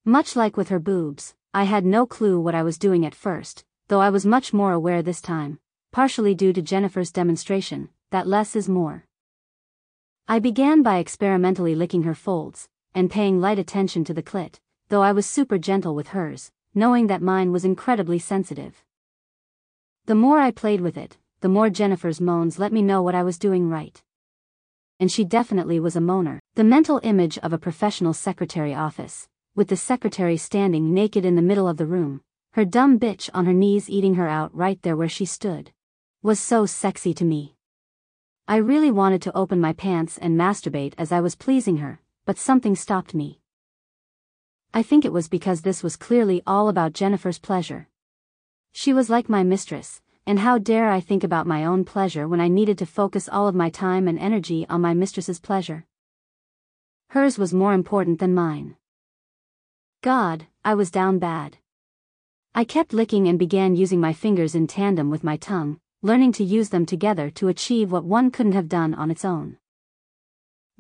Much 0.05 0.37
like 0.37 0.57
with 0.57 0.69
her 0.69 0.79
boobs, 0.79 1.35
I 1.53 1.65
had 1.65 1.85
no 1.85 2.07
clue 2.07 2.39
what 2.39 2.55
I 2.55 2.63
was 2.63 2.79
doing 2.79 3.05
at 3.05 3.15
first, 3.15 3.65
though 3.89 4.01
I 4.01 4.11
was 4.11 4.25
much 4.25 4.53
more 4.53 4.73
aware 4.73 5.03
this 5.03 5.21
time, 5.21 5.59
partially 5.91 6.33
due 6.33 6.53
to 6.53 6.63
Jennifer's 6.63 7.11
demonstration, 7.11 7.89
that 8.11 8.29
less 8.29 8.55
is 8.55 8.69
more. 8.69 9.05
I 10.29 10.39
began 10.39 10.83
by 10.83 10.99
experimentally 10.99 11.75
licking 11.75 12.05
her 12.05 12.15
folds, 12.15 12.69
and 12.95 13.11
paying 13.11 13.41
light 13.41 13.59
attention 13.59 14.05
to 14.05 14.15
the 14.15 14.23
clit, 14.23 14.61
though 14.91 15.03
I 15.03 15.11
was 15.11 15.27
super 15.27 15.59
gentle 15.59 15.97
with 15.97 16.09
hers, 16.09 16.53
knowing 16.73 17.09
that 17.09 17.21
mine 17.21 17.51
was 17.51 17.65
incredibly 17.65 18.21
sensitive. 18.21 18.85
The 20.07 20.15
more 20.15 20.39
I 20.39 20.53
played 20.53 20.83
with 20.83 20.97
it, 20.97 21.17
the 21.41 21.49
more 21.49 21.69
Jennifer's 21.69 22.21
moans 22.21 22.61
let 22.61 22.73
me 22.73 22.81
know 22.81 23.03
what 23.03 23.17
I 23.17 23.25
was 23.25 23.39
doing 23.39 23.69
right 23.69 24.01
and 25.01 25.11
she 25.11 25.25
definitely 25.25 25.81
was 25.81 25.97
a 25.97 26.01
moaner. 26.01 26.39
The 26.57 26.63
mental 26.63 27.01
image 27.03 27.37
of 27.39 27.53
a 27.53 27.59
professional 27.59 28.13
secretary 28.13 28.73
office, 28.73 29.27
with 29.57 29.67
the 29.67 29.77
secretary 29.77 30.37
standing 30.37 30.95
naked 30.95 31.25
in 31.25 31.35
the 31.35 31.43
middle 31.43 31.67
of 31.67 31.79
the 31.79 31.85
room, 31.85 32.21
her 32.53 32.65
dumb 32.65 32.97
bitch 32.97 33.29
on 33.35 33.45
her 33.47 33.53
knees 33.53 33.91
eating 33.91 34.15
her 34.15 34.29
out 34.29 34.55
right 34.55 34.81
there 34.83 34.97
where 34.97 35.09
she 35.09 35.25
stood. 35.25 35.73
Was 36.23 36.39
so 36.39 36.65
sexy 36.65 37.13
to 37.15 37.25
me. 37.25 37.57
I 38.47 38.59
really 38.59 38.93
wanted 38.93 39.21
to 39.23 39.37
open 39.37 39.61
my 39.61 39.73
pants 39.73 40.17
and 40.17 40.39
masturbate 40.39 40.95
as 40.97 41.11
I 41.11 41.19
was 41.19 41.35
pleasing 41.35 41.79
her, 41.79 41.99
but 42.25 42.39
something 42.39 42.77
stopped 42.77 43.15
me. 43.15 43.41
I 44.73 44.85
think 44.85 45.05
it 45.05 45.13
was 45.13 45.27
because 45.27 45.63
this 45.63 45.83
was 45.83 45.97
clearly 45.97 46.41
all 46.47 46.69
about 46.69 46.93
Jennifer's 46.93 47.41
pleasure. 47.41 47.89
She 48.71 48.93
was 48.93 49.11
like 49.11 49.29
my 49.29 49.43
mistress, 49.43 50.03
and 50.25 50.39
how 50.39 50.59
dare 50.59 50.89
I 50.89 51.01
think 51.01 51.25
about 51.25 51.49
my 51.49 51.65
own 51.65 51.85
pleasure 51.85 52.29
when 52.29 52.41
I 52.41 52.47
needed 52.47 52.79
to 52.79 52.87
focus 52.87 53.29
all 53.29 53.49
of 53.49 53.57
my 53.57 53.71
time 53.71 54.07
and 54.07 54.21
energy 54.21 54.65
on 54.71 54.81
my 54.81 54.95
mistress's 54.95 55.41
pleasure? 55.41 55.87
Hers 57.15 57.39
was 57.39 57.55
more 57.55 57.75
important 57.75 58.19
than 58.19 58.35
mine. 58.35 58.75
God, 60.03 60.49
I 60.65 60.75
was 60.75 60.91
down 60.91 61.21
bad. 61.21 61.59
I 62.57 62.65
kept 62.65 62.93
licking 62.93 63.29
and 63.29 63.39
began 63.39 63.77
using 63.77 64.01
my 64.01 64.13
fingers 64.13 64.57
in 64.57 64.67
tandem 64.67 65.11
with 65.11 65.23
my 65.23 65.37
tongue, 65.37 65.79
learning 66.03 66.33
to 66.33 66.43
use 66.43 66.71
them 66.71 66.85
together 66.85 67.31
to 67.31 67.47
achieve 67.47 67.93
what 67.93 68.05
one 68.05 68.33
couldn't 68.33 68.59
have 68.59 68.69
done 68.69 68.95
on 68.95 69.13
its 69.13 69.25
own. 69.25 69.59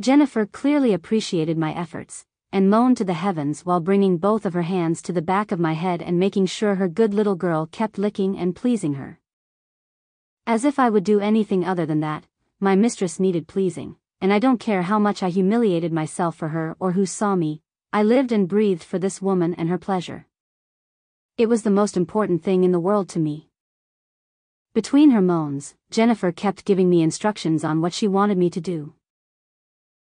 Jennifer 0.00 0.44
clearly 0.44 0.92
appreciated 0.92 1.56
my 1.56 1.72
efforts, 1.72 2.26
and 2.50 2.68
moaned 2.68 2.96
to 2.96 3.04
the 3.04 3.14
heavens 3.14 3.64
while 3.64 3.78
bringing 3.78 4.18
both 4.18 4.44
of 4.44 4.54
her 4.54 4.62
hands 4.62 5.02
to 5.02 5.12
the 5.12 5.22
back 5.22 5.52
of 5.52 5.60
my 5.60 5.74
head 5.74 6.02
and 6.02 6.18
making 6.18 6.46
sure 6.46 6.74
her 6.74 6.88
good 6.88 7.14
little 7.14 7.36
girl 7.36 7.66
kept 7.66 7.96
licking 7.96 8.36
and 8.36 8.56
pleasing 8.56 8.94
her. 8.94 9.20
As 10.48 10.64
if 10.64 10.80
I 10.80 10.90
would 10.90 11.04
do 11.04 11.20
anything 11.20 11.64
other 11.64 11.86
than 11.86 12.00
that, 12.00 12.24
my 12.58 12.74
mistress 12.74 13.20
needed 13.20 13.46
pleasing, 13.46 13.94
and 14.24 14.32
I 14.32 14.38
don't 14.38 14.56
care 14.58 14.80
how 14.80 14.98
much 14.98 15.22
I 15.22 15.28
humiliated 15.28 15.92
myself 15.92 16.34
for 16.34 16.48
her 16.48 16.76
or 16.80 16.92
who 16.92 17.04
saw 17.04 17.36
me, 17.36 17.60
I 17.92 18.02
lived 18.02 18.32
and 18.32 18.48
breathed 18.48 18.82
for 18.82 18.98
this 18.98 19.20
woman 19.20 19.52
and 19.52 19.68
her 19.68 19.76
pleasure. 19.76 20.26
It 21.36 21.46
was 21.46 21.62
the 21.62 21.68
most 21.68 21.94
important 21.94 22.42
thing 22.42 22.64
in 22.64 22.72
the 22.72 22.80
world 22.80 23.10
to 23.10 23.18
me. 23.18 23.50
Between 24.72 25.10
her 25.10 25.20
moans, 25.20 25.74
Jennifer 25.90 26.32
kept 26.32 26.64
giving 26.64 26.88
me 26.88 27.02
instructions 27.02 27.64
on 27.64 27.82
what 27.82 27.92
she 27.92 28.08
wanted 28.08 28.38
me 28.38 28.48
to 28.48 28.62
do. 28.62 28.94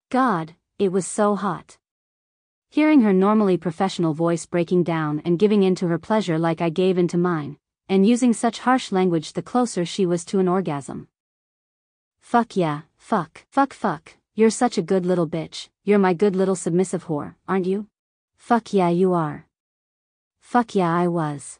God, 0.09 0.55
it 0.79 0.91
was 0.91 1.05
so 1.05 1.35
hot. 1.35 1.77
Hearing 2.71 3.01
her 3.01 3.13
normally 3.13 3.57
professional 3.57 4.15
voice 4.15 4.47
breaking 4.47 4.85
down 4.85 5.21
and 5.23 5.37
giving 5.37 5.61
in 5.61 5.75
to 5.75 5.87
her 5.87 5.99
pleasure 5.99 6.39
like 6.39 6.61
I 6.61 6.71
gave 6.71 6.97
into 6.97 7.19
mine, 7.19 7.59
and 7.87 8.07
using 8.07 8.33
such 8.33 8.57
harsh 8.57 8.91
language 8.91 9.33
the 9.33 9.43
closer 9.43 9.85
she 9.85 10.07
was 10.07 10.25
to 10.25 10.39
an 10.39 10.47
orgasm. 10.47 11.09
Fuck 12.21 12.57
yeah, 12.57 12.81
fuck, 13.09 13.43
fuck 13.49 13.73
fuck, 13.73 14.13
you're 14.35 14.51
such 14.51 14.77
a 14.77 14.83
good 14.83 15.03
little 15.03 15.27
bitch, 15.27 15.69
you're 15.83 15.97
my 15.97 16.13
good 16.13 16.35
little 16.35 16.55
submissive 16.55 17.05
whore, 17.05 17.33
aren't 17.47 17.65
you? 17.65 17.87
Fuck 18.37 18.71
yeah 18.71 18.89
you 18.89 19.15
are. 19.15 19.47
Fuck 20.41 20.75
yeah 20.75 20.95
I 20.95 21.07
was. 21.07 21.59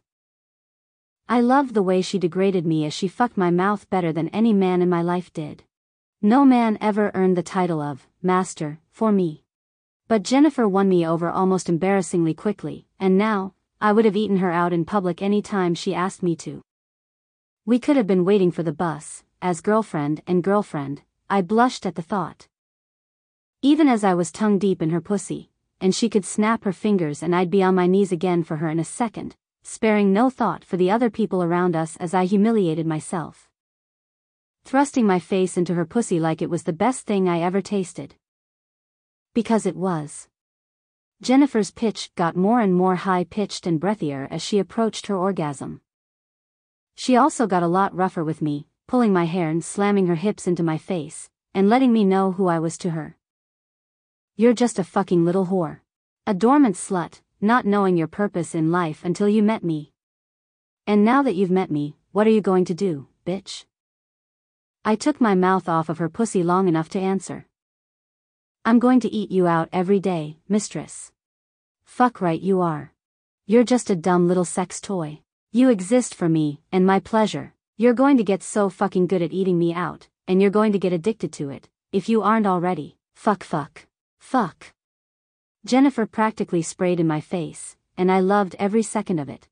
I 1.28 1.42
loved 1.42 1.74
the 1.74 1.82
way 1.82 2.04
she 2.04 2.20
degraded 2.20 2.68
me 2.68 2.86
as 2.86 2.94
she 2.94 3.08
fucked 3.08 3.36
my 3.36 3.50
mouth 3.50 3.90
better 3.90 4.14
than 4.14 4.28
any 4.28 4.54
man 4.54 4.84
in 4.84 4.90
my 4.90 5.02
life 5.02 5.34
did. 5.34 5.64
No 6.22 6.46
man 6.46 6.78
ever 6.80 7.10
earned 7.16 7.36
the 7.36 7.42
title 7.42 7.82
of 7.82 8.06
master 8.22 8.78
for 8.92 9.12
me. 9.12 9.44
But 10.08 10.22
Jennifer 10.22 10.68
won 10.68 10.88
me 10.88 11.04
over 11.04 11.32
almost 11.32 11.68
embarrassingly 11.68 12.36
quickly, 12.36 12.86
and 13.00 13.18
now, 13.18 13.56
I 13.82 13.92
would 13.92 14.06
have 14.06 14.16
eaten 14.16 14.38
her 14.38 14.52
out 14.52 14.72
in 14.72 14.86
public 14.86 15.20
any 15.20 15.42
time 15.42 15.74
she 15.74 15.96
asked 15.96 16.22
me 16.22 16.36
to. 16.46 16.62
We 17.66 17.80
could 17.80 17.96
have 17.96 18.06
been 18.06 18.24
waiting 18.24 18.52
for 18.52 18.62
the 18.62 18.72
bus, 18.72 19.24
as 19.42 19.62
girlfriend 19.62 20.22
and 20.28 20.44
girlfriend, 20.44 21.02
I 21.32 21.42
blushed 21.44 21.86
at 21.86 21.94
the 21.94 22.02
thought. 22.02 22.48
Even 23.62 23.88
as 23.88 24.04
I 24.04 24.16
was 24.16 24.32
tongue 24.32 24.58
deep 24.58 24.82
in 24.82 24.90
her 24.90 25.02
pussy, 25.02 25.52
and 25.80 25.94
she 25.94 26.10
could 26.10 26.26
snap 26.26 26.64
her 26.64 26.74
fingers 26.74 27.22
and 27.22 27.36
I'd 27.36 27.52
be 27.52 27.62
on 27.62 27.76
my 27.76 27.86
knees 27.86 28.12
again 28.12 28.44
for 28.44 28.58
her 28.58 28.68
in 28.68 28.80
a 28.80 28.84
second, 28.84 29.36
sparing 29.62 30.12
no 30.12 30.32
thought 30.32 30.66
for 30.66 30.76
the 30.76 30.90
other 30.90 31.12
people 31.12 31.44
around 31.44 31.76
us 31.76 31.98
as 31.98 32.16
I 32.16 32.26
humiliated 32.26 32.88
myself. 32.88 33.48
Thrusting 34.66 35.06
my 35.06 35.20
face 35.20 35.56
into 35.56 35.76
her 35.76 35.86
pussy 35.86 36.20
like 36.20 36.42
it 36.42 36.50
was 36.50 36.64
the 36.64 36.74
best 36.74 37.06
thing 37.06 37.30
I 37.30 37.42
ever 37.42 37.62
tasted. 37.62 38.16
Because 39.36 39.68
it 39.68 39.76
was. 39.76 40.28
Jennifer's 41.22 41.70
pitch 41.70 42.10
got 42.16 42.36
more 42.36 42.60
and 42.60 42.74
more 42.74 42.96
high-pitched 42.96 43.68
and 43.68 43.80
breathier 43.80 44.28
as 44.32 44.42
she 44.42 44.58
approached 44.58 45.06
her 45.08 45.16
orgasm. 45.16 45.82
She 46.96 47.16
also 47.16 47.46
got 47.46 47.62
a 47.62 47.68
lot 47.68 47.96
rougher 47.96 48.24
with 48.24 48.42
me, 48.42 48.68
pulling 48.90 49.14
my 49.14 49.26
hair 49.26 49.50
and 49.50 49.64
slamming 49.64 50.08
her 50.08 50.16
hips 50.16 50.48
into 50.48 50.64
my 50.64 50.76
face, 50.76 51.30
and 51.54 51.70
letting 51.70 51.94
me 51.94 52.04
know 52.04 52.32
who 52.32 52.48
I 52.48 52.58
was 52.58 52.76
to 52.80 52.90
her. 52.90 53.16
You're 54.36 54.56
just 54.56 54.80
a 54.80 54.84
fucking 54.84 55.24
little 55.24 55.46
whore. 55.46 55.82
A 56.26 56.34
dormant 56.34 56.76
slut, 56.76 57.22
not 57.40 57.68
knowing 57.68 57.98
your 57.98 58.08
purpose 58.08 58.56
in 58.56 58.72
life 58.72 59.06
until 59.06 59.30
you 59.30 59.44
met 59.44 59.64
me. 59.64 59.94
And 60.88 61.06
now 61.06 61.22
that 61.22 61.36
you've 61.36 61.52
met 61.52 61.70
me, 61.70 61.98
what 62.14 62.26
are 62.26 62.32
you 62.32 62.42
going 62.42 62.66
to 62.66 62.74
do, 62.74 63.08
bitch? 63.28 63.66
I 64.84 64.96
took 64.96 65.22
my 65.22 65.36
mouth 65.36 65.70
off 65.70 65.90
of 65.90 66.00
her 66.00 66.10
pussy 66.10 66.42
long 66.42 66.68
enough 66.68 66.90
to 66.90 67.00
answer. 67.00 67.46
I'm 68.66 68.80
going 68.80 69.02
to 69.02 69.14
eat 69.14 69.30
you 69.30 69.46
out 69.46 69.70
every 69.72 70.00
day, 70.00 70.40
mistress. 70.48 71.12
Fuck 71.86 72.22
right 72.22 72.42
you 72.42 72.60
are. 72.62 72.92
You're 73.46 73.64
just 73.64 73.92
a 73.92 73.96
dumb 73.96 74.28
little 74.28 74.46
sex 74.46 74.82
toy. 74.82 75.22
You 75.52 75.70
exist 75.70 76.16
for 76.16 76.28
me, 76.28 76.62
and 76.72 76.88
my 76.88 77.00
pleasure. 77.00 77.54
You're 77.82 77.94
going 77.94 78.18
to 78.18 78.26
get 78.26 78.44
so 78.44 78.68
fucking 78.68 79.08
good 79.08 79.22
at 79.22 79.32
eating 79.32 79.58
me 79.58 79.74
out, 79.74 80.10
and 80.28 80.42
you're 80.42 80.52
going 80.52 80.74
to 80.74 80.80
get 80.80 80.92
addicted 80.92 81.32
to 81.32 81.50
it, 81.50 81.70
if 81.94 82.10
you 82.10 82.22
aren't 82.22 82.46
already. 82.46 82.98
Fuck 83.16 83.42
fuck. 83.42 83.88
Fuck. 84.20 84.74
Jennifer 85.66 86.06
practically 86.06 86.62
sprayed 86.62 87.00
in 87.00 87.08
my 87.08 87.22
face, 87.22 87.78
and 87.96 88.12
I 88.12 88.20
loved 88.20 88.58
every 88.60 88.84
second 88.84 89.20
of 89.20 89.30
it. 89.30 89.48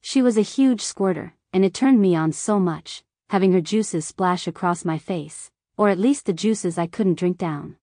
She 0.00 0.22
was 0.22 0.36
a 0.36 0.42
huge 0.42 0.80
squirter, 0.80 1.34
and 1.52 1.64
it 1.64 1.72
turned 1.72 2.00
me 2.00 2.16
on 2.16 2.32
so 2.32 2.58
much, 2.58 3.04
having 3.30 3.52
her 3.52 3.60
juices 3.60 4.04
splash 4.04 4.48
across 4.48 4.84
my 4.84 4.98
face, 4.98 5.52
or 5.76 5.90
at 5.90 6.00
least 6.00 6.26
the 6.26 6.32
juices 6.32 6.78
I 6.78 6.88
couldn't 6.88 7.20
drink 7.20 7.38
down. 7.38 7.76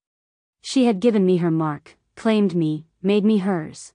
She 0.60 0.84
had 0.84 1.00
given 1.00 1.24
me 1.24 1.38
her 1.38 1.50
mark, 1.50 1.96
claimed 2.16 2.54
me, 2.54 2.84
made 3.00 3.24
me 3.24 3.38
hers. 3.38 3.94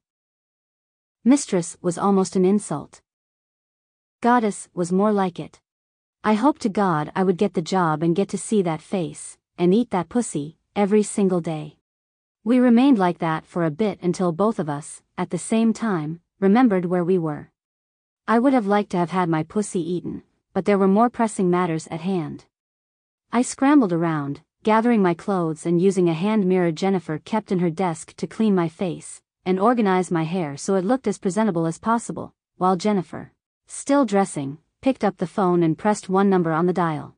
Mistress 1.24 1.78
was 1.80 2.00
almost 2.00 2.36
an 2.36 2.44
insult. 2.44 3.02
Goddess 4.28 4.68
was 4.74 4.92
more 4.92 5.14
like 5.14 5.40
it. 5.40 5.62
I 6.22 6.34
hoped 6.34 6.62
to 6.64 6.80
God 6.84 7.14
I 7.16 7.24
would 7.24 7.38
get 7.38 7.54
the 7.54 7.62
job 7.62 8.04
and 8.04 8.14
get 8.14 8.28
to 8.28 8.38
see 8.38 8.62
that 8.62 8.82
face, 8.82 9.38
and 9.58 9.74
eat 9.74 9.92
that 9.92 10.10
pussy, 10.10 10.58
every 10.76 11.02
single 11.02 11.40
day. 11.40 11.78
We 12.44 12.60
remained 12.60 12.98
like 12.98 13.20
that 13.20 13.46
for 13.46 13.64
a 13.64 13.72
bit 13.72 14.00
until 14.02 14.34
both 14.34 14.60
of 14.60 14.68
us, 14.68 15.02
at 15.18 15.30
the 15.30 15.38
same 15.38 15.72
time, 15.72 16.20
remembered 16.42 16.84
where 16.84 17.06
we 17.06 17.18
were. 17.18 17.52
I 18.28 18.40
would 18.40 18.52
have 18.52 18.68
liked 18.68 18.90
to 18.90 18.98
have 18.98 19.12
had 19.12 19.30
my 19.30 19.44
pussy 19.44 19.80
eaten, 19.80 20.24
but 20.52 20.66
there 20.66 20.78
were 20.78 20.90
more 20.90 21.10
pressing 21.10 21.50
matters 21.50 21.88
at 21.88 22.02
hand. 22.02 22.48
I 23.32 23.44
scrambled 23.44 23.94
around, 23.94 24.42
gathering 24.64 25.02
my 25.02 25.14
clothes 25.14 25.66
and 25.66 25.82
using 25.82 26.10
a 26.10 26.14
hand 26.14 26.46
mirror 26.46 26.74
Jennifer 26.74 27.18
kept 27.18 27.50
in 27.50 27.60
her 27.60 27.70
desk 27.70 28.14
to 28.18 28.28
clean 28.28 28.54
my 28.54 28.68
face, 28.68 29.22
and 29.46 29.58
organize 29.58 30.12
my 30.12 30.24
hair 30.24 30.58
so 30.58 30.76
it 30.76 30.84
looked 30.84 31.08
as 31.08 31.18
presentable 31.18 31.66
as 31.66 31.80
possible, 31.80 32.34
while 32.58 32.76
Jennifer, 32.76 33.32
still 33.68 34.06
dressing, 34.06 34.58
picked 34.82 35.04
up 35.04 35.18
the 35.18 35.28
phone 35.28 35.62
and 35.62 35.78
pressed 35.78 36.10
one 36.10 36.30
number 36.30 36.52
on 36.52 36.66
the 36.66 36.74
dial. 36.74 37.16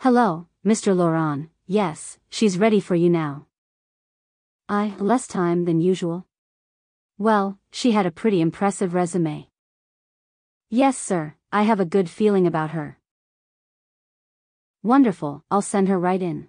Hello, 0.00 0.48
Mr. 0.66 0.94
Laurent, 0.94 1.48
yes, 1.66 2.18
she's 2.28 2.58
ready 2.58 2.80
for 2.80 2.94
you 2.94 3.08
now. 3.08 3.46
I, 4.68 4.94
less 4.98 5.26
time 5.26 5.64
than 5.64 5.80
usual. 5.80 6.26
Well, 7.18 7.58
she 7.70 7.92
had 7.92 8.06
a 8.06 8.10
pretty 8.10 8.40
impressive 8.40 8.94
resume. 8.94 9.48
Yes, 10.68 10.98
sir, 10.98 11.34
I 11.52 11.62
have 11.62 11.80
a 11.80 11.84
good 11.84 12.10
feeling 12.10 12.46
about 12.46 12.70
her. 12.70 12.98
Wonderful, 14.82 15.44
I'll 15.50 15.62
send 15.62 15.88
her 15.88 15.98
right 15.98 16.20
in. 16.20 16.48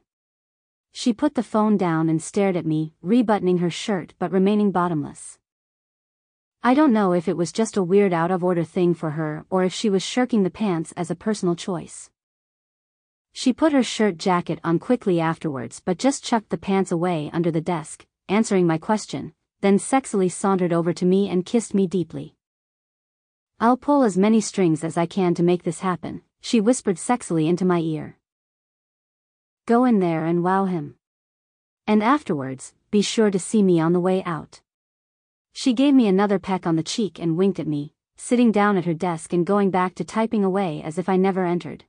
She 0.91 1.13
put 1.13 1.35
the 1.35 1.43
phone 1.43 1.77
down 1.77 2.09
and 2.09 2.21
stared 2.21 2.55
at 2.55 2.65
me, 2.65 2.93
rebuttoning 3.01 3.59
her 3.59 3.69
shirt 3.69 4.13
but 4.17 4.31
remaining 4.31 4.71
bottomless. 4.71 5.37
I 6.65 6.73
don't 6.73 6.93
know 6.93 7.11
if 7.11 7.27
it 7.27 7.35
was 7.35 7.51
just 7.51 7.75
a 7.75 7.83
weird 7.83 8.13
out 8.13 8.31
of 8.31 8.41
order 8.41 8.63
thing 8.63 8.93
for 8.93 9.09
her 9.11 9.45
or 9.49 9.65
if 9.65 9.73
she 9.73 9.89
was 9.89 10.01
shirking 10.01 10.43
the 10.43 10.49
pants 10.49 10.93
as 10.95 11.11
a 11.11 11.15
personal 11.15 11.55
choice. 11.55 12.09
She 13.33 13.51
put 13.51 13.73
her 13.73 13.83
shirt 13.83 14.17
jacket 14.17 14.61
on 14.63 14.79
quickly 14.79 15.19
afterwards 15.19 15.81
but 15.83 15.97
just 15.97 16.23
chucked 16.23 16.51
the 16.51 16.57
pants 16.57 16.89
away 16.89 17.29
under 17.33 17.51
the 17.51 17.59
desk, 17.59 18.05
answering 18.29 18.65
my 18.65 18.77
question, 18.77 19.33
then 19.59 19.77
sexily 19.77 20.31
sauntered 20.31 20.71
over 20.71 20.93
to 20.93 21.05
me 21.05 21.27
and 21.27 21.45
kissed 21.45 21.73
me 21.73 21.85
deeply. 21.85 22.33
I'll 23.59 23.75
pull 23.75 24.03
as 24.03 24.17
many 24.17 24.39
strings 24.39 24.85
as 24.85 24.95
I 24.95 25.05
can 25.05 25.33
to 25.35 25.43
make 25.43 25.63
this 25.63 25.81
happen, 25.81 26.21
she 26.39 26.61
whispered 26.61 26.95
sexily 26.95 27.49
into 27.49 27.65
my 27.65 27.79
ear. 27.79 28.17
Go 29.65 29.83
in 29.83 29.99
there 29.99 30.23
and 30.23 30.45
wow 30.45 30.63
him. 30.63 30.95
And 31.85 32.01
afterwards, 32.01 32.73
be 32.89 33.01
sure 33.01 33.31
to 33.31 33.39
see 33.39 33.61
me 33.61 33.81
on 33.81 33.91
the 33.91 33.99
way 33.99 34.23
out. 34.23 34.61
She 35.53 35.73
gave 35.73 35.93
me 35.93 36.07
another 36.07 36.39
peck 36.39 36.65
on 36.65 36.75
the 36.75 36.83
cheek 36.83 37.19
and 37.19 37.37
winked 37.37 37.59
at 37.59 37.67
me, 37.67 37.93
sitting 38.17 38.51
down 38.51 38.75
at 38.75 38.85
her 38.85 38.93
desk 38.93 39.33
and 39.33 39.45
going 39.45 39.69
back 39.69 39.93
to 39.95 40.03
typing 40.03 40.43
away 40.43 40.81
as 40.81 40.97
if 40.97 41.07
I 41.07 41.15
never 41.15 41.45
entered. 41.45 41.85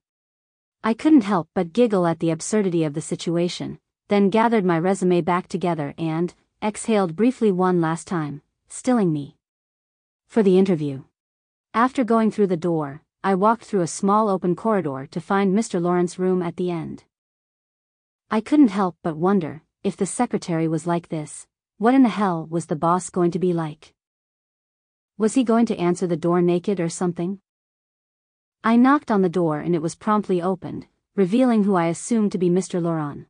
I 0.83 0.93
couldn't 0.93 1.23
help 1.23 1.49
but 1.55 1.73
giggle 1.73 2.07
at 2.07 2.21
the 2.21 2.31
absurdity 2.31 2.85
of 2.85 2.93
the 2.93 3.01
situation, 3.01 3.79
then 4.09 4.29
gathered 4.29 4.67
my 4.67 4.79
resume 4.79 5.23
back 5.23 5.49
together 5.49 5.95
and, 5.97 6.35
exhaled 6.63 7.17
briefly 7.17 7.51
one 7.51 7.81
last 7.81 8.07
time, 8.07 8.43
stilling 8.69 9.13
me. 9.13 9.37
For 10.27 10.43
the 10.43 10.59
interview. 10.59 11.05
After 11.73 12.05
going 12.05 12.31
through 12.31 12.49
the 12.49 12.57
door, 12.59 13.03
I 13.23 13.35
walked 13.35 13.65
through 13.65 13.81
a 13.81 13.87
small 13.87 14.29
open 14.29 14.55
corridor 14.55 15.09
to 15.11 15.21
find 15.21 15.57
Mr. 15.57 15.81
Laurent's 15.81 16.19
room 16.19 16.43
at 16.43 16.57
the 16.57 16.71
end. 16.71 17.05
I 18.31 18.43
couldn't 18.43 18.69
help 18.69 18.97
but 19.03 19.17
wonder, 19.17 19.63
if 19.83 19.97
the 19.97 20.07
secretary 20.07 20.69
was 20.69 20.87
like 20.87 21.09
this, 21.09 21.47
what 21.85 21.93
in 21.93 22.03
the 22.03 22.09
hell 22.09 22.47
was 22.49 22.65
the 22.65 22.75
boss 22.75 23.11
going 23.11 23.31
to 23.31 23.39
be 23.39 23.53
like? 23.53 23.93
Was 25.19 25.35
he 25.35 25.45
going 25.45 25.67
to 25.67 25.77
answer 25.77 26.07
the 26.07 26.17
door 26.17 26.41
naked 26.41 26.81
or 26.81 26.89
something? 26.89 27.41
I 28.65 28.77
knocked 28.77 29.11
on 29.11 29.21
the 29.21 29.29
door 29.29 29.61
and 29.61 29.75
it 29.75 29.83
was 29.83 29.95
promptly 29.95 30.41
opened, 30.41 30.87
revealing 31.15 31.65
who 31.65 31.75
I 31.75 31.89
assumed 31.89 32.33
to 32.33 32.39
be 32.39 32.49
Mr. 32.49 32.81
Laurent. 32.81 33.27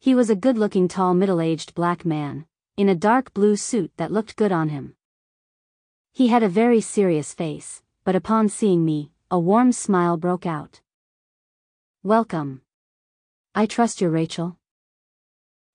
He 0.00 0.14
was 0.14 0.30
a 0.30 0.34
good-looking 0.34 0.88
tall 0.88 1.12
middle-aged 1.12 1.74
black 1.74 2.06
man, 2.06 2.46
in 2.78 2.88
a 2.88 2.94
dark 2.94 3.34
blue 3.34 3.56
suit 3.56 3.92
that 3.98 4.10
looked 4.10 4.36
good 4.36 4.50
on 4.50 4.70
him. 4.70 4.94
He 6.14 6.28
had 6.28 6.42
a 6.42 6.48
very 6.48 6.80
serious 6.80 7.34
face, 7.34 7.82
but 8.02 8.16
upon 8.16 8.48
seeing 8.48 8.82
me, 8.82 9.10
a 9.30 9.38
warm 9.38 9.72
smile 9.72 10.16
broke 10.16 10.46
out. 10.46 10.80
Welcome. 12.02 12.62
I 13.54 13.66
trust 13.66 14.00
you're 14.00 14.08
Rachel. 14.08 14.56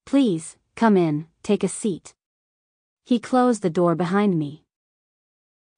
Please, 0.07 0.57
come 0.75 0.97
in, 0.97 1.27
take 1.43 1.63
a 1.63 1.67
seat. 1.67 2.13
He 3.05 3.19
closed 3.19 3.61
the 3.61 3.69
door 3.69 3.95
behind 3.95 4.37
me. 4.37 4.63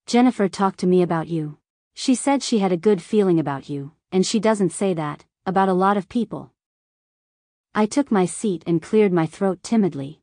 Jennifer 0.05 0.47
talked 0.47 0.79
to 0.79 0.87
me 0.87 1.01
about 1.01 1.27
you. 1.27 1.57
She 1.93 2.15
said 2.15 2.43
she 2.43 2.59
had 2.59 2.71
a 2.71 2.77
good 2.77 3.01
feeling 3.01 3.39
about 3.39 3.69
you, 3.69 3.91
and 4.11 4.25
she 4.25 4.39
doesn't 4.39 4.71
say 4.71 4.93
that, 4.93 5.25
about 5.45 5.69
a 5.69 5.73
lot 5.73 5.97
of 5.97 6.09
people. 6.09 6.51
I 7.75 7.85
took 7.85 8.11
my 8.11 8.25
seat 8.25 8.63
and 8.67 8.81
cleared 8.81 9.13
my 9.13 9.25
throat 9.25 9.63
timidly. 9.63 10.21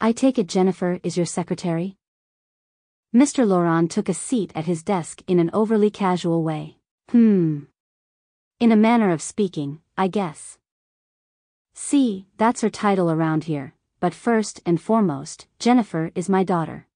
I 0.00 0.12
take 0.12 0.38
it 0.38 0.46
Jennifer 0.46 0.98
is 1.02 1.16
your 1.16 1.26
secretary? 1.26 1.96
Mr. 3.14 3.46
Laurent 3.46 3.90
took 3.90 4.08
a 4.08 4.14
seat 4.14 4.50
at 4.54 4.64
his 4.64 4.82
desk 4.82 5.22
in 5.26 5.38
an 5.38 5.50
overly 5.52 5.90
casual 5.90 6.42
way. 6.42 6.78
Hmm. 7.10 7.64
In 8.58 8.72
a 8.72 8.76
manner 8.76 9.10
of 9.10 9.20
speaking, 9.20 9.80
I 9.98 10.08
guess. 10.08 10.58
See, 11.84 12.26
that's 12.38 12.60
her 12.60 12.70
title 12.70 13.10
around 13.10 13.44
here, 13.44 13.74
but 13.98 14.14
first 14.14 14.60
and 14.64 14.80
foremost, 14.80 15.48
Jennifer 15.58 16.12
is 16.14 16.28
my 16.28 16.44
daughter. 16.44 16.86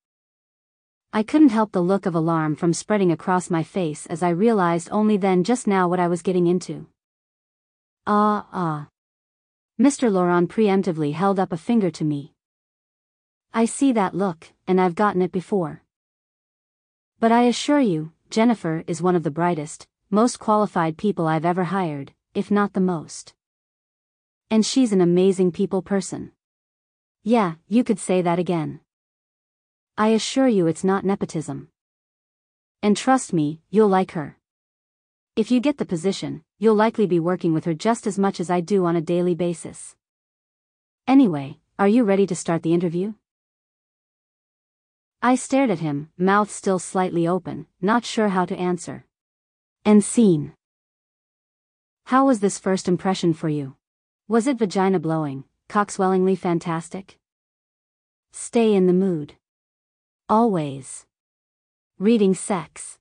I 1.12 1.24
couldn't 1.24 1.48
help 1.48 1.72
the 1.72 1.82
look 1.82 2.06
of 2.06 2.14
alarm 2.14 2.54
from 2.54 2.72
spreading 2.72 3.10
across 3.10 3.50
my 3.50 3.64
face 3.64 4.06
as 4.06 4.22
I 4.22 4.28
realized 4.28 4.88
only 4.92 5.16
then 5.16 5.42
just 5.42 5.66
now 5.66 5.88
what 5.88 5.98
I 5.98 6.06
was 6.06 6.22
getting 6.22 6.46
into. 6.46 6.86
Ah, 8.06 8.46
ah. 8.52 8.88
Mr. 9.78 10.10
Laurent 10.10 10.48
preemptively 10.48 11.14
held 11.14 11.40
up 11.40 11.52
a 11.52 11.56
finger 11.56 11.90
to 11.90 12.04
me. 12.04 12.32
I 13.52 13.64
see 13.64 13.90
that 13.92 14.14
look, 14.14 14.52
and 14.68 14.80
I've 14.80 14.94
gotten 14.94 15.20
it 15.20 15.32
before. 15.32 15.82
But 17.18 17.32
I 17.32 17.42
assure 17.42 17.80
you, 17.80 18.12
Jennifer 18.30 18.84
is 18.86 19.02
one 19.02 19.16
of 19.16 19.24
the 19.24 19.32
brightest, 19.32 19.88
most 20.10 20.38
qualified 20.38 20.96
people 20.96 21.26
I've 21.26 21.44
ever 21.44 21.64
hired, 21.64 22.12
if 22.34 22.52
not 22.52 22.72
the 22.72 22.80
most. 22.80 23.35
And 24.50 24.64
she's 24.64 24.92
an 24.92 25.00
amazing 25.00 25.52
people 25.52 25.82
person. 25.82 26.32
Yeah, 27.22 27.54
you 27.66 27.82
could 27.82 27.98
say 27.98 28.22
that 28.22 28.38
again. 28.38 28.80
I 29.98 30.08
assure 30.08 30.46
you 30.46 30.66
it's 30.66 30.84
not 30.84 31.04
nepotism. 31.04 31.68
And 32.82 32.96
trust 32.96 33.32
me, 33.32 33.60
you'll 33.70 33.88
like 33.88 34.12
her. 34.12 34.38
If 35.34 35.50
you 35.50 35.58
get 35.58 35.78
the 35.78 35.84
position, 35.84 36.44
you'll 36.58 36.76
likely 36.76 37.06
be 37.06 37.18
working 37.18 37.52
with 37.52 37.64
her 37.64 37.74
just 37.74 38.06
as 38.06 38.18
much 38.18 38.38
as 38.38 38.48
I 38.48 38.60
do 38.60 38.84
on 38.84 38.94
a 38.94 39.00
daily 39.00 39.34
basis. 39.34 39.96
Anyway, 41.06 41.58
are 41.78 41.88
you 41.88 42.04
ready 42.04 42.26
to 42.26 42.34
start 42.34 42.62
the 42.62 42.72
interview? 42.72 43.14
I 45.20 45.34
stared 45.34 45.70
at 45.70 45.80
him, 45.80 46.10
mouth 46.16 46.50
still 46.50 46.78
slightly 46.78 47.26
open, 47.26 47.66
not 47.80 48.04
sure 48.04 48.28
how 48.28 48.44
to 48.44 48.56
answer. 48.56 49.06
And 49.84 50.04
scene. 50.04 50.52
How 52.04 52.26
was 52.26 52.40
this 52.40 52.58
first 52.58 52.86
impression 52.86 53.34
for 53.34 53.48
you? 53.48 53.74
Was 54.28 54.48
it 54.48 54.58
vagina 54.58 54.98
blowing, 54.98 55.44
cockswellingly 55.68 56.36
fantastic? 56.36 57.16
Stay 58.32 58.74
in 58.74 58.88
the 58.88 58.92
mood. 58.92 59.34
Always. 60.28 61.06
Reading 62.00 62.34
sex. 62.34 62.95